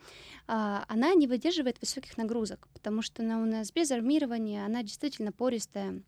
А, 0.46 0.84
она 0.88 1.14
не 1.14 1.26
выдерживает 1.26 1.80
высоких 1.80 2.16
нагрузок, 2.16 2.68
потому 2.72 3.02
что 3.02 3.22
она 3.22 3.40
у 3.40 3.44
нас 3.44 3.70
без 3.72 3.90
армирования, 3.90 4.64
она 4.64 4.82
действительно 4.82 5.32
пористая. 5.32 6.02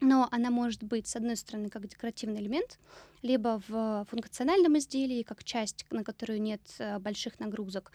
Но 0.00 0.28
она 0.30 0.50
может 0.50 0.82
быть, 0.82 1.06
с 1.06 1.16
одной 1.16 1.36
стороны, 1.36 1.70
как 1.70 1.86
декоративный 1.86 2.40
элемент, 2.40 2.78
либо 3.22 3.62
в 3.68 4.06
функциональном 4.10 4.76
изделии, 4.76 5.22
как 5.22 5.44
часть, 5.44 5.86
на 5.90 6.04
которую 6.04 6.42
нет 6.42 6.60
э, 6.78 6.98
больших 6.98 7.40
нагрузок, 7.40 7.90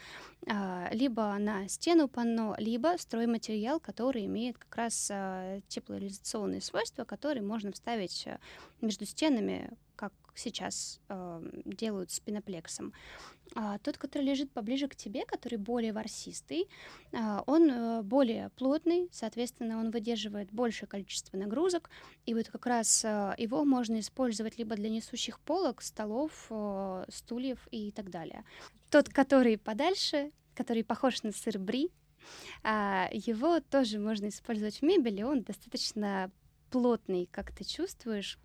а, 0.47 0.89
либо 0.91 1.37
на 1.37 1.67
стену 1.67 2.07
панно, 2.07 2.55
либо 2.57 2.95
стройматериал, 2.97 3.79
который 3.79 4.25
имеет 4.25 4.57
как 4.57 4.75
раз 4.75 5.11
теплоизоляционные 5.67 6.61
свойства, 6.61 7.03
которые 7.03 7.43
можно 7.43 7.71
вставить 7.71 8.27
между 8.81 9.05
стенами 9.05 9.69
как 9.95 10.13
сейчас 10.35 10.99
э, 11.09 11.41
делают 11.65 12.11
с 12.11 12.19
пеноплексом. 12.19 12.93
А 13.55 13.79
тот, 13.79 13.97
который 13.97 14.23
лежит 14.23 14.51
поближе 14.51 14.87
к 14.87 14.95
тебе, 14.95 15.25
который 15.25 15.57
более 15.57 15.91
ворсистый, 15.91 16.67
э, 17.11 17.39
он 17.47 17.69
э, 17.69 18.01
более 18.03 18.49
плотный, 18.49 19.09
соответственно, 19.11 19.79
он 19.79 19.91
выдерживает 19.91 20.51
большее 20.51 20.87
количество 20.87 21.37
нагрузок, 21.37 21.89
и 22.25 22.33
вот 22.33 22.47
как 22.49 22.65
раз 22.65 23.03
э, 23.03 23.33
его 23.37 23.65
можно 23.65 23.99
использовать 23.99 24.57
либо 24.57 24.75
для 24.75 24.89
несущих 24.89 25.39
полок, 25.39 25.81
столов, 25.81 26.47
э, 26.49 27.05
стульев 27.09 27.67
и 27.71 27.91
так 27.91 28.09
далее. 28.09 28.43
Тот, 28.89 29.09
который 29.09 29.57
подальше, 29.57 30.31
который 30.53 30.83
похож 30.83 31.23
на 31.23 31.31
сыр 31.31 31.57
бри, 31.57 31.91
э, 32.63 33.07
его 33.11 33.59
тоже 33.59 33.99
можно 33.99 34.27
использовать 34.27 34.81
в 34.81 34.83
мебели, 34.83 35.23
он 35.23 35.41
достаточно 35.41 36.31
плотный, 36.69 37.27
как 37.31 37.51
ты 37.51 37.63
чувствуешь, 37.63 38.37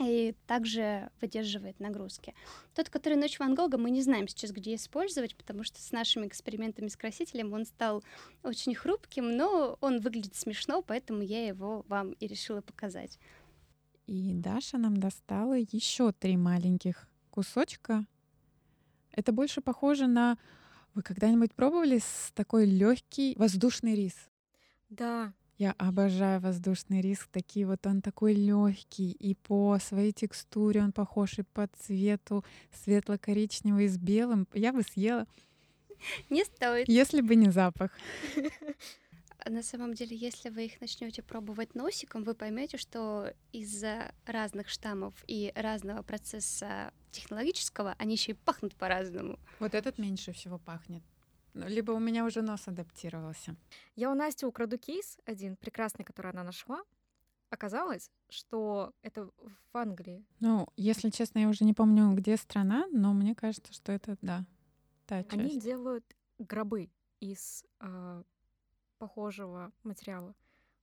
и 0.00 0.34
также 0.46 1.10
выдерживает 1.20 1.78
нагрузки. 1.80 2.34
Тот, 2.74 2.88
который 2.88 3.18
«Ночь 3.18 3.38
Ван 3.38 3.54
Гога», 3.54 3.78
мы 3.78 3.90
не 3.90 4.02
знаем 4.02 4.26
сейчас, 4.26 4.50
где 4.50 4.74
использовать, 4.74 5.36
потому 5.36 5.64
что 5.64 5.80
с 5.80 5.92
нашими 5.92 6.26
экспериментами 6.26 6.88
с 6.88 6.96
красителем 6.96 7.52
он 7.52 7.66
стал 7.66 8.02
очень 8.42 8.74
хрупким, 8.74 9.36
но 9.36 9.76
он 9.80 10.00
выглядит 10.00 10.34
смешно, 10.34 10.82
поэтому 10.82 11.22
я 11.22 11.46
его 11.46 11.84
вам 11.88 12.12
и 12.12 12.26
решила 12.26 12.62
показать. 12.62 13.18
И 14.06 14.32
Даша 14.34 14.78
нам 14.78 14.96
достала 14.96 15.56
еще 15.58 16.12
три 16.12 16.36
маленьких 16.36 17.08
кусочка. 17.30 18.06
Это 19.12 19.32
больше 19.32 19.60
похоже 19.60 20.06
на... 20.06 20.38
Вы 20.94 21.02
когда-нибудь 21.02 21.54
пробовали 21.54 21.98
с 21.98 22.32
такой 22.34 22.66
легкий 22.66 23.34
воздушный 23.38 23.94
рис? 23.94 24.14
Да, 24.90 25.32
я 25.58 25.72
обожаю 25.72 26.40
воздушный 26.40 27.00
рис. 27.00 27.26
Такие 27.30 27.66
вот 27.66 27.86
он 27.86 28.02
такой 28.02 28.34
легкий 28.34 29.12
и 29.12 29.34
по 29.34 29.78
своей 29.78 30.12
текстуре 30.12 30.82
он 30.82 30.92
похож 30.92 31.38
и 31.38 31.42
по 31.42 31.68
цвету 31.78 32.44
светло-коричневый 32.72 33.88
с 33.88 33.98
белым. 33.98 34.46
Я 34.52 34.72
бы 34.72 34.82
съела. 34.82 35.26
Не 36.30 36.44
стоит. 36.44 36.88
Если 36.88 37.20
бы 37.20 37.36
не 37.36 37.50
запах. 37.50 37.90
На 39.44 39.62
самом 39.62 39.94
деле, 39.94 40.16
если 40.16 40.50
вы 40.50 40.66
их 40.66 40.80
начнете 40.80 41.20
пробовать 41.22 41.74
носиком, 41.74 42.22
вы 42.22 42.34
поймете, 42.34 42.76
что 42.76 43.32
из-за 43.52 44.12
разных 44.24 44.68
штаммов 44.68 45.14
и 45.26 45.52
разного 45.56 46.02
процесса 46.02 46.92
технологического 47.10 47.96
они 47.98 48.14
еще 48.14 48.32
и 48.32 48.34
пахнут 48.34 48.74
по-разному. 48.76 49.38
Вот 49.58 49.74
этот 49.74 49.98
меньше 49.98 50.32
всего 50.32 50.58
пахнет. 50.58 51.02
Ну, 51.54 51.68
либо 51.68 51.92
у 51.92 51.98
меня 51.98 52.24
уже 52.24 52.42
нос 52.42 52.66
адаптировался. 52.66 53.56
Я 53.94 54.10
у 54.10 54.14
Насти 54.14 54.46
украду 54.46 54.78
кейс 54.78 55.18
один 55.26 55.56
прекрасный, 55.56 56.04
который 56.04 56.32
она 56.32 56.44
нашла. 56.44 56.82
Оказалось, 57.50 58.10
что 58.30 58.94
это 59.02 59.28
в 59.72 59.76
Англии. 59.76 60.24
Ну, 60.40 60.68
если 60.76 61.10
честно, 61.10 61.40
я 61.40 61.48
уже 61.48 61.64
не 61.64 61.74
помню, 61.74 62.14
где 62.14 62.38
страна, 62.38 62.86
но 62.90 63.12
мне 63.12 63.34
кажется, 63.34 63.74
что 63.74 63.92
это, 63.92 64.16
да, 64.22 64.46
та 65.06 65.22
часть. 65.22 65.34
Они 65.34 65.60
делают 65.60 66.04
гробы 66.38 66.88
из 67.20 67.64
э, 67.80 68.22
похожего 68.98 69.70
материала. 69.82 70.34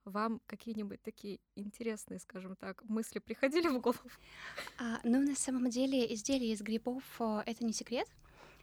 Вам 0.06 0.42
какие-нибудь 0.46 1.02
такие 1.02 1.40
интересные, 1.56 2.20
скажем 2.20 2.56
так, 2.56 2.84
мысли 2.84 3.18
приходили 3.18 3.68
в 3.68 3.80
голову? 3.80 4.00
А, 4.78 5.00
ну, 5.04 5.20
на 5.22 5.36
самом 5.36 5.70
деле, 5.72 6.14
изделия 6.14 6.54
из 6.54 6.62
грибов— 6.62 7.04
это 7.20 7.66
не 7.66 7.74
секрет 7.74 8.08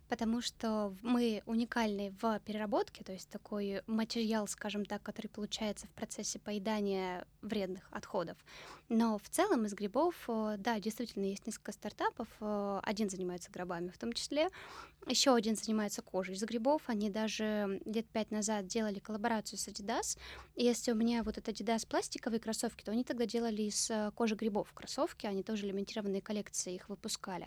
потому 0.09 0.40
что 0.40 0.95
мы 1.03 1.42
уникальны 1.47 2.14
в 2.21 2.40
переработке, 2.40 3.05
то 3.05 3.12
есть 3.12 3.29
такой 3.29 3.83
материал, 3.87 4.47
скажем 4.47 4.85
так, 4.85 5.03
который 5.03 5.29
получается 5.29 5.87
в 5.87 5.90
процессе 5.90 6.38
поедания 6.38 7.27
вредных 7.42 7.88
отходов. 7.90 8.37
Но 8.88 9.18
в 9.18 9.29
целом 9.29 9.66
из 9.66 9.75
грибов, 9.75 10.14
э, 10.29 10.57
да, 10.59 10.79
действительно 10.79 11.25
есть 11.25 11.46
несколько 11.46 11.72
стартапов. 11.72 12.29
Э, 12.40 12.81
один 12.85 13.11
занимается 13.11 13.51
гробами 13.51 13.88
в 13.88 13.99
том 13.99 14.12
числе, 14.12 14.49
еще 15.07 15.35
один 15.35 15.55
занимается 15.57 16.03
кожей 16.03 16.35
из 16.35 16.42
грибов. 16.42 16.83
Они 16.87 17.11
даже 17.11 17.81
лет 17.85 18.07
пять 18.09 18.31
назад 18.31 18.66
делали 18.66 18.99
коллаборацию 18.99 19.59
с 19.59 19.68
Adidas. 19.68 20.18
И 20.57 20.64
если 20.64 20.90
у 20.90 20.94
меня 20.94 21.22
вот 21.22 21.38
этот 21.38 21.55
Adidas 21.55 21.87
пластиковые 21.87 22.40
кроссовки, 22.40 22.83
то 22.85 22.92
они 22.92 23.05
тогда 23.05 23.27
делали 23.27 23.62
из 23.62 23.90
э, 23.90 24.11
кожи 24.14 24.35
грибов 24.35 24.72
кроссовки, 24.72 25.27
они 25.27 25.42
тоже 25.42 25.66
лимитированные 25.66 26.22
коллекции 26.22 26.75
их 26.75 26.88
выпускали. 26.88 27.46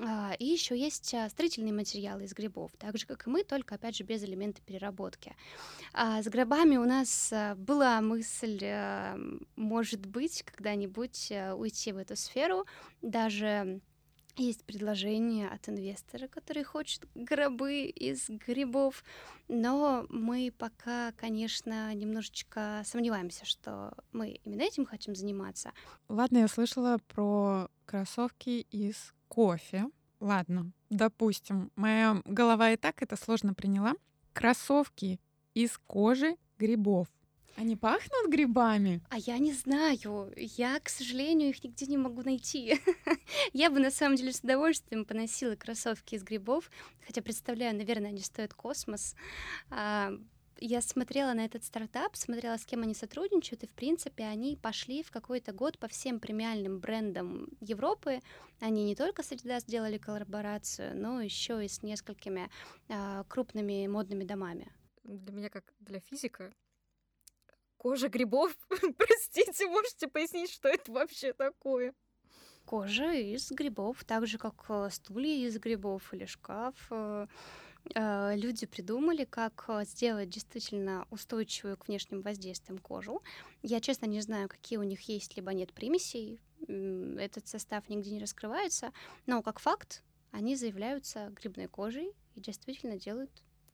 А, 0.00 0.34
и 0.38 0.44
еще 0.44 0.78
есть 0.78 1.14
строительные 1.30 1.72
материалы 1.72 2.24
из 2.24 2.32
грибов, 2.34 2.72
так 2.78 2.98
же, 2.98 3.06
как 3.06 3.26
и 3.26 3.30
мы, 3.30 3.44
только, 3.44 3.76
опять 3.76 3.96
же, 3.96 4.04
без 4.04 4.22
элемента 4.24 4.60
переработки. 4.62 5.34
А 5.92 6.22
с 6.22 6.26
грибами 6.26 6.76
у 6.76 6.84
нас 6.84 7.32
была 7.56 8.00
мысль, 8.00 8.60
может 9.54 10.06
быть, 10.06 10.42
когда-нибудь 10.56 11.28
э, 11.30 11.52
уйти 11.52 11.92
в 11.92 11.98
эту 11.98 12.16
сферу. 12.16 12.66
Даже 13.02 13.80
есть 14.36 14.64
предложение 14.64 15.48
от 15.48 15.68
инвестора, 15.68 16.28
который 16.28 16.62
хочет 16.62 17.06
гробы 17.14 17.84
из 17.84 18.28
грибов, 18.28 19.02
но 19.48 20.06
мы 20.10 20.52
пока, 20.56 21.12
конечно, 21.12 21.94
немножечко 21.94 22.82
сомневаемся, 22.84 23.46
что 23.46 23.94
мы 24.12 24.40
именно 24.44 24.62
этим 24.62 24.84
хотим 24.84 25.14
заниматься. 25.14 25.72
Ладно, 26.08 26.38
я 26.38 26.48
слышала 26.48 26.98
про 27.08 27.70
кроссовки 27.86 28.66
из 28.70 29.14
кофе. 29.28 29.86
Ладно, 30.20 30.72
допустим, 30.90 31.70
моя 31.76 32.20
голова 32.24 32.72
и 32.72 32.76
так 32.76 33.02
это 33.02 33.16
сложно 33.16 33.54
приняла. 33.54 33.94
Кроссовки 34.32 35.20
из 35.54 35.78
кожи 35.86 36.36
грибов. 36.58 37.08
Они 37.56 37.74
пахнут 37.74 38.28
грибами? 38.28 39.00
А 39.08 39.18
я 39.18 39.38
не 39.38 39.52
знаю. 39.52 40.32
Я, 40.36 40.78
к 40.78 40.90
сожалению, 40.90 41.48
их 41.48 41.64
нигде 41.64 41.86
не 41.86 41.96
могу 41.96 42.22
найти. 42.22 42.78
я 43.54 43.70
бы 43.70 43.80
на 43.80 43.90
самом 43.90 44.16
деле 44.16 44.32
с 44.32 44.40
удовольствием 44.40 45.06
поносила 45.06 45.56
кроссовки 45.56 46.16
из 46.16 46.22
грибов, 46.22 46.70
хотя 47.06 47.22
представляю, 47.22 47.74
наверное, 47.74 48.10
они 48.10 48.20
стоят 48.20 48.52
космос. 48.52 49.14
А, 49.70 50.12
я 50.58 50.82
смотрела 50.82 51.32
на 51.32 51.46
этот 51.46 51.64
стартап, 51.64 52.14
смотрела, 52.16 52.58
с 52.58 52.66
кем 52.66 52.82
они 52.82 52.94
сотрудничают, 52.94 53.62
и, 53.62 53.66
в 53.66 53.72
принципе, 53.72 54.24
они 54.24 54.56
пошли 54.56 55.02
в 55.02 55.10
какой-то 55.10 55.52
год 55.52 55.78
по 55.78 55.88
всем 55.88 56.20
премиальным 56.20 56.78
брендам 56.78 57.48
Европы. 57.60 58.20
Они 58.60 58.84
не 58.84 58.94
только 58.94 59.22
с 59.22 59.32
Adidas 59.32 59.60
сделали 59.60 59.96
коллаборацию, 59.96 60.94
но 60.94 61.22
еще 61.22 61.64
и 61.64 61.68
с 61.68 61.82
несколькими 61.82 62.50
а, 62.90 63.24
крупными 63.24 63.86
модными 63.86 64.24
домами. 64.24 64.70
Для 65.04 65.32
меня, 65.32 65.48
как 65.48 65.72
для 65.80 66.00
физика, 66.00 66.52
Кожа 67.86 68.08
грибов? 68.08 68.52
Простите, 68.98 69.68
можете 69.68 70.08
пояснить, 70.08 70.50
что 70.50 70.68
это 70.68 70.90
вообще 70.90 71.32
такое? 71.32 71.94
Кожа 72.64 73.12
из 73.12 73.48
грибов, 73.52 74.02
так 74.04 74.26
же 74.26 74.38
как 74.38 74.64
э, 74.68 74.88
стулья 74.90 75.46
из 75.46 75.56
грибов 75.60 76.12
или 76.12 76.24
шкаф. 76.24 76.74
Э, 76.90 77.28
э, 77.94 78.34
люди 78.34 78.66
придумали, 78.66 79.24
как 79.24 79.70
сделать 79.82 80.30
действительно 80.30 81.06
устойчивую 81.12 81.76
к 81.76 81.86
внешним 81.86 82.22
воздействиям 82.22 82.78
кожу. 82.78 83.22
Я, 83.62 83.80
честно, 83.80 84.06
не 84.06 84.20
знаю, 84.20 84.48
какие 84.48 84.80
у 84.80 84.82
них 84.82 85.02
есть, 85.02 85.36
либо 85.36 85.52
нет 85.52 85.72
примесей. 85.72 86.40
Этот 86.66 87.46
состав 87.46 87.88
нигде 87.88 88.10
не 88.10 88.18
раскрывается. 88.18 88.92
Но 89.26 89.44
как 89.44 89.60
факт, 89.60 90.02
они 90.32 90.56
заявляются 90.56 91.28
грибной 91.40 91.68
кожей 91.68 92.10
и 92.34 92.40
действительно 92.40 92.98
делают 92.98 93.30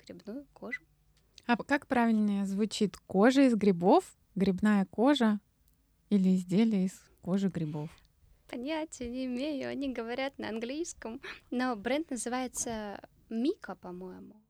грибную 0.07 0.47
кожу. 0.53 0.83
А 1.47 1.57
как 1.57 1.87
правильнее 1.87 2.47
звучит? 2.47 2.97
Кожа 3.07 3.43
из 3.43 3.55
грибов, 3.55 4.05
грибная 4.35 4.87
кожа 4.87 5.41
или 6.09 6.37
изделие 6.37 6.87
из 6.87 7.01
кожи 7.21 7.49
грибов? 7.49 7.91
Понятия 8.49 9.09
не 9.09 9.25
имею, 9.25 9.71
они 9.71 9.93
говорят 9.93 10.39
на 10.39 10.49
английском, 10.51 11.21
но 11.51 11.75
бренд 11.75 12.11
называется 12.11 13.01
Мика, 13.31 13.75
по-моему. 13.75 14.43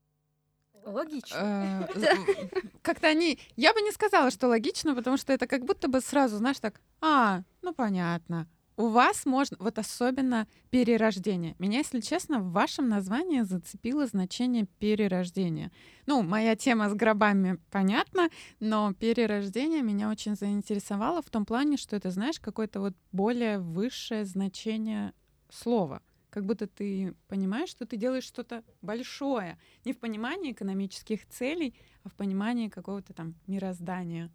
Логично. 0.85 1.89
Э, 1.95 2.49
как-то 2.83 3.07
они... 3.07 3.39
Я 3.57 3.73
бы 3.73 3.81
не 3.81 3.93
сказала, 3.93 4.31
что 4.33 4.49
логично, 4.49 4.97
потому 4.97 5.17
что 5.17 5.33
это 5.33 5.47
как 5.47 5.65
будто 5.65 5.87
бы 5.87 6.01
сразу, 6.01 6.37
знаешь, 6.37 6.59
так, 6.59 6.81
а, 7.01 7.43
ну 7.63 7.73
понятно, 7.73 8.49
у 8.83 8.89
вас 8.89 9.27
можно, 9.27 9.57
вот 9.61 9.79
особенно 9.79 10.49
перерождение. 10.71 11.55
Меня, 11.61 11.79
если 11.79 12.01
честно, 12.01 12.41
в 12.41 12.51
вашем 12.51 12.89
названии 12.89 13.43
зацепило 13.43 14.09
значение 14.09 14.67
перерождения. 14.81 15.71
Ну, 16.07 16.23
моя 16.23 16.57
тема 16.57 16.91
с 16.91 16.95
гробами 16.95 17.61
понятна, 17.71 18.29
но 18.59 18.93
перерождение 18.93 19.83
меня 19.83 20.11
очень 20.11 20.35
заинтересовало 20.35 21.23
в 21.23 21.31
том 21.31 21.47
плане, 21.47 21.77
что 21.77 21.95
это, 21.95 22.11
знаешь, 22.11 22.41
какое-то 22.41 22.81
вот 22.81 22.95
более 23.13 23.61
высшее 23.61 24.25
значение 24.25 25.13
слова. 25.49 26.03
Как 26.31 26.45
будто 26.45 26.67
ты 26.67 27.15
понимаешь, 27.29 27.69
что 27.69 27.87
ты 27.87 27.97
делаешь 27.97 28.25
что-то 28.25 28.65
большое. 28.81 29.59
Не 29.85 29.93
в 29.93 29.99
понимании 29.99 30.51
экономических 30.51 31.29
целей, 31.29 31.77
а 32.03 32.09
в 32.09 32.15
понимании 32.15 32.69
какого-то 32.69 33.13
там 33.13 33.37
мироздания. 33.47 34.33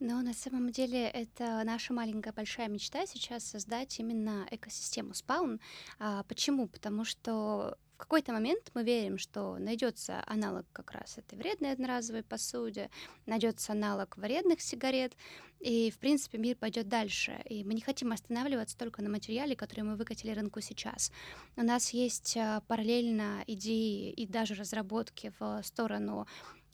Но 0.00 0.20
на 0.22 0.34
самом 0.34 0.70
деле 0.70 1.08
это 1.08 1.62
наша 1.64 1.92
маленькая 1.92 2.32
большая 2.32 2.68
мечта 2.68 3.06
сейчас 3.06 3.44
создать 3.44 3.98
именно 3.98 4.46
экосистему 4.50 5.14
спаун. 5.14 5.60
А, 5.98 6.24
почему? 6.24 6.66
Потому 6.66 7.04
что 7.04 7.76
в 7.94 7.98
какой-то 7.98 8.32
момент 8.32 8.72
мы 8.74 8.82
верим, 8.82 9.16
что 9.16 9.58
найдется 9.58 10.24
аналог 10.26 10.66
как 10.72 10.90
раз 10.90 11.18
этой 11.18 11.38
вредной 11.38 11.70
одноразовой 11.70 12.24
посуде, 12.24 12.90
найдется 13.26 13.72
аналог 13.72 14.16
вредных 14.16 14.60
сигарет, 14.60 15.16
и, 15.60 15.92
в 15.92 15.98
принципе, 15.98 16.38
мир 16.38 16.56
пойдет 16.56 16.88
дальше. 16.88 17.40
И 17.48 17.62
мы 17.62 17.74
не 17.74 17.80
хотим 17.80 18.10
останавливаться 18.10 18.76
только 18.76 19.02
на 19.02 19.08
материале, 19.08 19.54
который 19.54 19.82
мы 19.82 19.94
выкатили 19.94 20.32
рынку 20.32 20.60
сейчас. 20.60 21.12
У 21.54 21.62
нас 21.62 21.90
есть 21.90 22.36
а, 22.36 22.62
параллельно 22.62 23.44
идеи 23.46 24.10
и 24.10 24.26
даже 24.26 24.54
разработки 24.54 25.32
в 25.38 25.62
сторону 25.62 26.26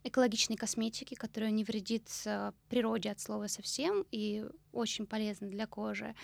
экологичной 0.05 0.57
косметики, 0.57 1.15
которая 1.15 1.51
не 1.51 1.65
вредит 1.65 2.09
э, 2.25 2.53
природе 2.69 3.11
от 3.11 3.21
слова 3.21 3.47
совсем 3.49 4.07
и 4.11 4.45
очень 4.73 5.07
полезна 5.07 5.49
для 5.49 5.67
кожи. 5.67 6.15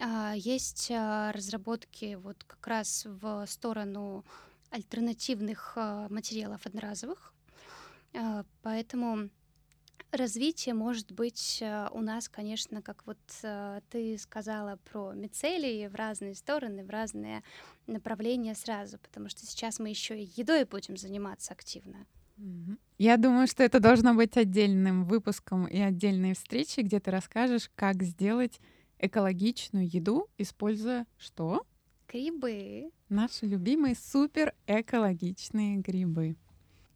А, 0.00 0.34
есть 0.34 0.90
э, 0.90 1.30
разработки 1.30 2.14
вот 2.14 2.42
как 2.44 2.66
раз 2.66 3.06
в 3.06 3.46
сторону 3.46 4.24
альтернативных 4.70 5.76
материалов 6.08 6.64
одноразовых, 6.64 7.34
поэтому 8.62 9.28
развитие 10.10 10.74
может 10.74 11.12
быть 11.12 11.62
у 11.90 12.00
нас, 12.00 12.30
конечно, 12.30 12.80
как 12.80 13.04
вот 13.04 13.18
ты 13.90 14.16
сказала 14.16 14.78
про 14.90 15.12
мицелии 15.12 15.88
в 15.88 15.94
разные 15.94 16.34
стороны, 16.34 16.84
в 16.84 16.88
разные 16.88 17.42
направления 17.86 18.54
сразу, 18.54 18.98
потому 18.98 19.28
что 19.28 19.44
сейчас 19.44 19.78
мы 19.78 19.90
еще 19.90 20.18
и 20.18 20.30
едой 20.36 20.64
будем 20.64 20.96
заниматься 20.96 21.52
активно. 21.52 22.06
Я 23.04 23.16
думаю, 23.16 23.48
что 23.48 23.64
это 23.64 23.80
должно 23.80 24.14
быть 24.14 24.36
отдельным 24.36 25.04
выпуском 25.06 25.66
и 25.66 25.76
отдельной 25.80 26.34
встречей, 26.34 26.84
где 26.84 27.00
ты 27.00 27.10
расскажешь, 27.10 27.68
как 27.74 28.00
сделать 28.04 28.60
экологичную 29.00 29.88
еду, 29.88 30.28
используя 30.38 31.04
что? 31.18 31.66
Грибы. 32.06 32.92
Наши 33.08 33.46
любимые 33.46 33.96
супер 33.96 34.54
экологичные 34.68 35.78
грибы. 35.78 36.36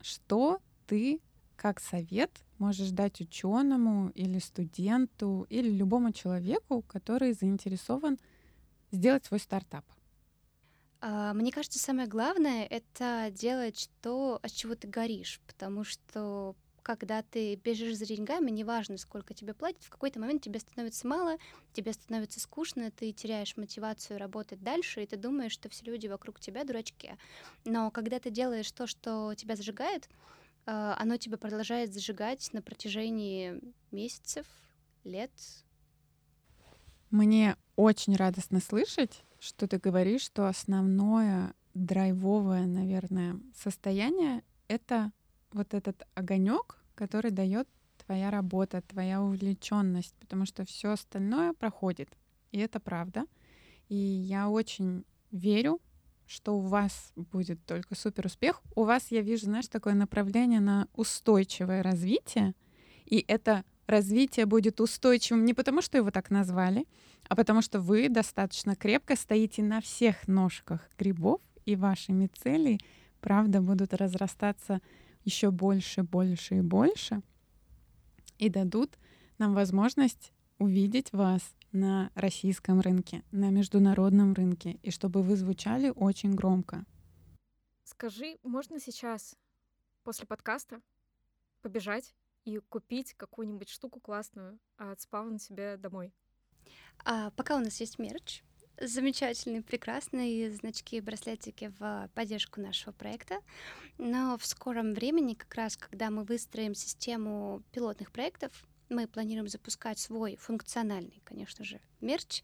Что 0.00 0.60
ты 0.86 1.18
как 1.56 1.80
совет 1.80 2.30
можешь 2.58 2.90
дать 2.90 3.20
ученому 3.20 4.10
или 4.10 4.38
студенту 4.38 5.44
или 5.50 5.68
любому 5.68 6.12
человеку, 6.12 6.82
который 6.82 7.32
заинтересован 7.32 8.16
сделать 8.92 9.24
свой 9.24 9.40
стартап? 9.40 9.84
А, 11.08 11.32
мне 11.34 11.52
кажется, 11.52 11.78
самое 11.78 12.08
главное— 12.08 12.66
это 12.70 13.28
делать 13.30 13.88
то, 14.02 14.40
от 14.42 14.50
чего 14.50 14.74
ты 14.74 14.88
горишь, 14.88 15.40
потому 15.46 15.84
что 15.84 16.56
когда 16.82 17.22
ты 17.22 17.54
бежишь 17.54 17.96
за 17.96 18.06
деньгами, 18.06 18.50
неважно, 18.50 18.98
сколько 18.98 19.32
тебе 19.32 19.54
платят, 19.54 19.84
в 19.84 19.88
какой-то 19.88 20.18
момент 20.18 20.42
тебе 20.42 20.58
становится 20.58 21.06
мало, 21.06 21.36
тебе 21.74 21.92
становится 21.92 22.40
скучно, 22.40 22.90
ты 22.90 23.12
теряешь 23.12 23.56
мотивацию 23.56 24.18
работать 24.18 24.60
дальше, 24.64 25.00
и 25.00 25.06
ты 25.06 25.16
думаешь, 25.16 25.52
что 25.52 25.68
все 25.68 25.84
люди 25.84 26.08
вокруг 26.08 26.40
тебя 26.40 26.64
дурачки. 26.64 27.16
Но 27.64 27.92
когда 27.92 28.18
ты 28.18 28.30
делаешь 28.30 28.72
то, 28.72 28.88
что 28.88 29.32
тебя 29.36 29.54
зажигает, 29.54 30.08
а, 30.64 30.96
оно 30.98 31.18
тебя 31.18 31.38
продолжает 31.38 31.94
зажигать 31.94 32.52
на 32.52 32.62
протяжении 32.62 33.60
месяцев, 33.92 34.44
лет. 35.04 35.30
Мне 37.12 37.56
очень 37.76 38.16
радостно 38.16 38.58
слышать, 38.58 39.22
что 39.38 39.66
ты 39.66 39.78
говоришь, 39.78 40.22
что 40.22 40.48
основное 40.48 41.54
драйвовое, 41.74 42.66
наверное, 42.66 43.38
состояние— 43.54 44.42
это 44.68 45.12
вот 45.52 45.74
этот 45.74 46.02
огонек, 46.14 46.78
который 46.94 47.30
дает 47.30 47.68
твоя 48.04 48.30
работа, 48.30 48.82
твоя 48.82 49.22
увлеченность, 49.22 50.14
потому 50.20 50.46
что 50.46 50.64
все 50.64 50.92
остальное 50.92 51.52
проходит. 51.52 52.08
И 52.52 52.58
это 52.58 52.80
правда. 52.80 53.26
И 53.88 53.96
я 53.96 54.48
очень 54.48 55.04
верю, 55.30 55.80
что 56.26 56.56
у 56.56 56.60
вас 56.60 57.12
будет 57.14 57.64
только 57.66 57.94
супер 57.94 58.26
успех. 58.26 58.62
У 58.74 58.84
вас, 58.84 59.10
я 59.10 59.22
вижу, 59.22 59.46
знаешь, 59.46 59.68
такое 59.68 59.94
направление 59.94 60.60
на 60.60 60.88
устойчивое 60.94 61.82
развитие. 61.82 62.54
И 63.04 63.24
это 63.28 63.64
развитие 63.86 64.46
будет 64.46 64.80
устойчивым 64.80 65.44
не 65.44 65.54
потому, 65.54 65.82
что 65.82 65.98
его 65.98 66.10
так 66.10 66.30
назвали, 66.30 66.86
а 67.28 67.36
потому 67.36 67.62
что 67.62 67.80
вы 67.80 68.08
достаточно 68.08 68.76
крепко 68.76 69.16
стоите 69.16 69.62
на 69.62 69.80
всех 69.80 70.28
ножках 70.28 70.88
грибов, 70.98 71.40
и 71.64 71.74
ваши 71.74 72.12
мицелии, 72.12 72.80
правда, 73.20 73.60
будут 73.60 73.92
разрастаться 73.92 74.80
еще 75.24 75.50
больше, 75.50 76.04
больше 76.04 76.58
и 76.58 76.60
больше, 76.60 77.22
и 78.38 78.48
дадут 78.48 78.96
нам 79.38 79.54
возможность 79.54 80.32
увидеть 80.58 81.12
вас 81.12 81.42
на 81.72 82.10
российском 82.14 82.80
рынке, 82.80 83.22
на 83.32 83.50
международном 83.50 84.32
рынке, 84.32 84.78
и 84.82 84.90
чтобы 84.90 85.22
вы 85.22 85.36
звучали 85.36 85.92
очень 85.94 86.34
громко. 86.34 86.84
Скажи, 87.84 88.38
можно 88.42 88.80
сейчас 88.80 89.36
после 90.02 90.26
подкаста 90.26 90.80
побежать 91.60 92.14
и 92.46 92.58
купить 92.58 93.12
какую-нибудь 93.14 93.68
штуку 93.68 94.00
классную, 94.00 94.58
а 94.78 94.92
от 94.92 95.00
спаун 95.00 95.38
себе 95.38 95.76
домой? 95.76 96.14
А 97.04 97.30
пока 97.32 97.56
у 97.56 97.60
нас 97.60 97.80
есть 97.80 97.98
мерч, 97.98 98.42
замечательные, 98.80 99.62
прекрасные 99.62 100.50
значки 100.52 100.96
и 100.96 101.00
браслетики 101.00 101.72
в 101.78 102.10
поддержку 102.14 102.60
нашего 102.60 102.92
проекта. 102.92 103.40
Но 103.98 104.38
в 104.38 104.46
скором 104.46 104.94
времени, 104.94 105.34
как 105.34 105.54
раз 105.54 105.76
когда 105.76 106.10
мы 106.10 106.24
выстроим 106.24 106.74
систему 106.74 107.62
пилотных 107.72 108.12
проектов, 108.12 108.52
мы 108.88 109.08
планируем 109.08 109.48
запускать 109.48 109.98
свой 109.98 110.36
функциональный, 110.36 111.20
конечно 111.24 111.64
же, 111.64 111.80
мерч. 112.00 112.42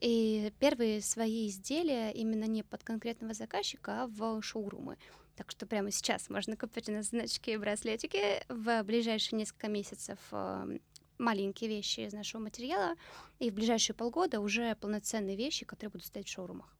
И 0.00 0.52
первые 0.58 1.00
свои 1.00 1.46
изделия 1.46 2.10
именно 2.10 2.44
не 2.44 2.62
под 2.62 2.82
конкретного 2.82 3.34
заказчика, 3.34 4.02
а 4.02 4.06
в 4.08 4.42
шоурумы. 4.42 4.96
Так 5.36 5.50
что 5.50 5.66
прямо 5.66 5.90
сейчас 5.90 6.28
можно 6.28 6.56
купить 6.56 6.88
у 6.88 6.92
нас 6.92 7.06
значки 7.06 7.52
и 7.52 7.56
браслетики. 7.56 8.44
В 8.48 8.82
ближайшие 8.82 9.38
несколько 9.38 9.68
месяцев 9.68 10.18
эм, 10.30 10.80
маленькие 11.18 11.70
вещи 11.70 12.00
из 12.00 12.12
нашего 12.12 12.42
материала, 12.42 12.94
и 13.38 13.50
в 13.50 13.54
ближайшие 13.54 13.96
полгода 13.96 14.40
уже 14.40 14.74
полноценные 14.76 15.36
вещи, 15.36 15.64
которые 15.64 15.92
будут 15.92 16.06
стоять 16.06 16.28
в 16.28 16.32
шоурумах. 16.32 16.76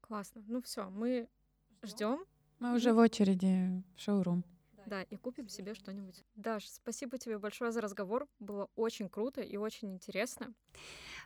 Классно. 0.00 0.42
Ну 0.46 0.62
все, 0.62 0.88
мы 0.90 1.28
ждем. 1.82 2.24
Мы 2.58 2.74
уже 2.74 2.92
в 2.92 2.98
очереди 2.98 3.82
в 3.96 4.00
шоурум. 4.00 4.44
Да, 4.86 5.02
и 5.02 5.16
купим 5.16 5.48
себе 5.48 5.74
что-нибудь. 5.74 6.24
Даш, 6.34 6.68
спасибо 6.68 7.18
тебе 7.18 7.38
большое 7.38 7.72
за 7.72 7.80
разговор. 7.80 8.28
Было 8.38 8.68
очень 8.74 9.08
круто 9.08 9.40
и 9.40 9.56
очень 9.56 9.92
интересно. 9.94 10.54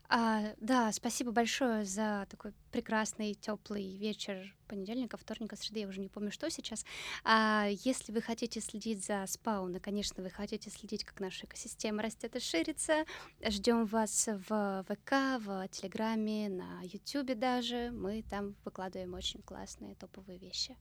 А, 0.08 0.54
да, 0.58 0.92
спасибо 0.92 1.32
большое 1.32 1.84
за 1.84 2.26
такой 2.30 2.52
прекрасный 2.70 3.34
теплый 3.34 3.96
вечер 3.96 4.54
понедельника, 4.68 5.16
вторника, 5.16 5.56
среды, 5.56 5.80
я 5.80 5.88
уже 5.88 6.00
не 6.00 6.08
помню, 6.08 6.30
что 6.30 6.48
сейчас. 6.50 6.84
А, 7.24 7.66
если 7.68 8.12
вы 8.12 8.20
хотите 8.20 8.60
следить 8.60 9.04
за 9.04 9.24
спауна, 9.26 9.80
конечно, 9.80 10.22
вы 10.22 10.30
хотите 10.30 10.70
следить, 10.70 11.04
как 11.04 11.20
наша 11.20 11.46
экосистема 11.46 12.02
растет 12.02 12.36
и 12.36 12.40
ширится, 12.40 13.04
ждем 13.42 13.86
вас 13.86 14.28
в 14.28 14.84
ВК, 14.88 15.12
в 15.44 15.68
Телеграме, 15.68 16.48
на 16.48 16.82
Ютубе 16.82 17.34
даже. 17.34 17.90
Мы 17.90 18.22
там 18.22 18.54
выкладываем 18.64 19.14
очень 19.14 19.42
классные 19.42 19.96
топовые 19.96 20.38
вещи. 20.38 20.76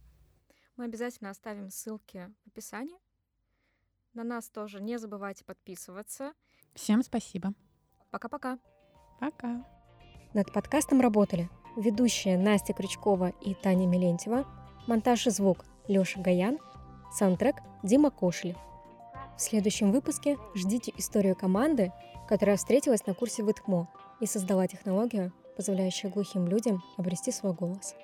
Мы 0.77 0.85
обязательно 0.85 1.29
оставим 1.29 1.69
ссылки 1.69 2.33
в 2.43 2.47
описании. 2.47 2.97
На 4.13 4.23
нас 4.23 4.49
тоже 4.49 4.81
не 4.81 4.97
забывайте 4.99 5.45
подписываться. 5.45 6.33
Всем 6.73 7.01
спасибо. 7.01 7.53
Пока-пока. 8.11 8.59
Пока. 9.19 9.65
Над 10.33 10.51
подкастом 10.51 10.99
работали 10.99 11.49
ведущая 11.77 12.37
Настя 12.37 12.73
Крючкова 12.73 13.29
и 13.41 13.53
Таня 13.53 13.87
Милентьева, 13.87 14.45
монтаж 14.87 15.27
и 15.27 15.29
звук 15.29 15.65
Лёша 15.87 16.19
Гаян, 16.19 16.59
саундтрек 17.13 17.55
Дима 17.83 18.11
Кошелев. 18.11 18.57
В 19.37 19.41
следующем 19.41 19.91
выпуске 19.91 20.37
ждите 20.55 20.93
историю 20.97 21.35
команды, 21.35 21.93
которая 22.27 22.57
встретилась 22.57 23.05
на 23.05 23.13
курсе 23.13 23.43
в 23.43 23.51
ИТКМО 23.51 23.89
и 24.19 24.25
создала 24.25 24.67
технологию, 24.67 25.31
позволяющую 25.55 26.11
глухим 26.11 26.47
людям 26.47 26.83
обрести 26.97 27.31
свой 27.31 27.53
голос. 27.53 27.95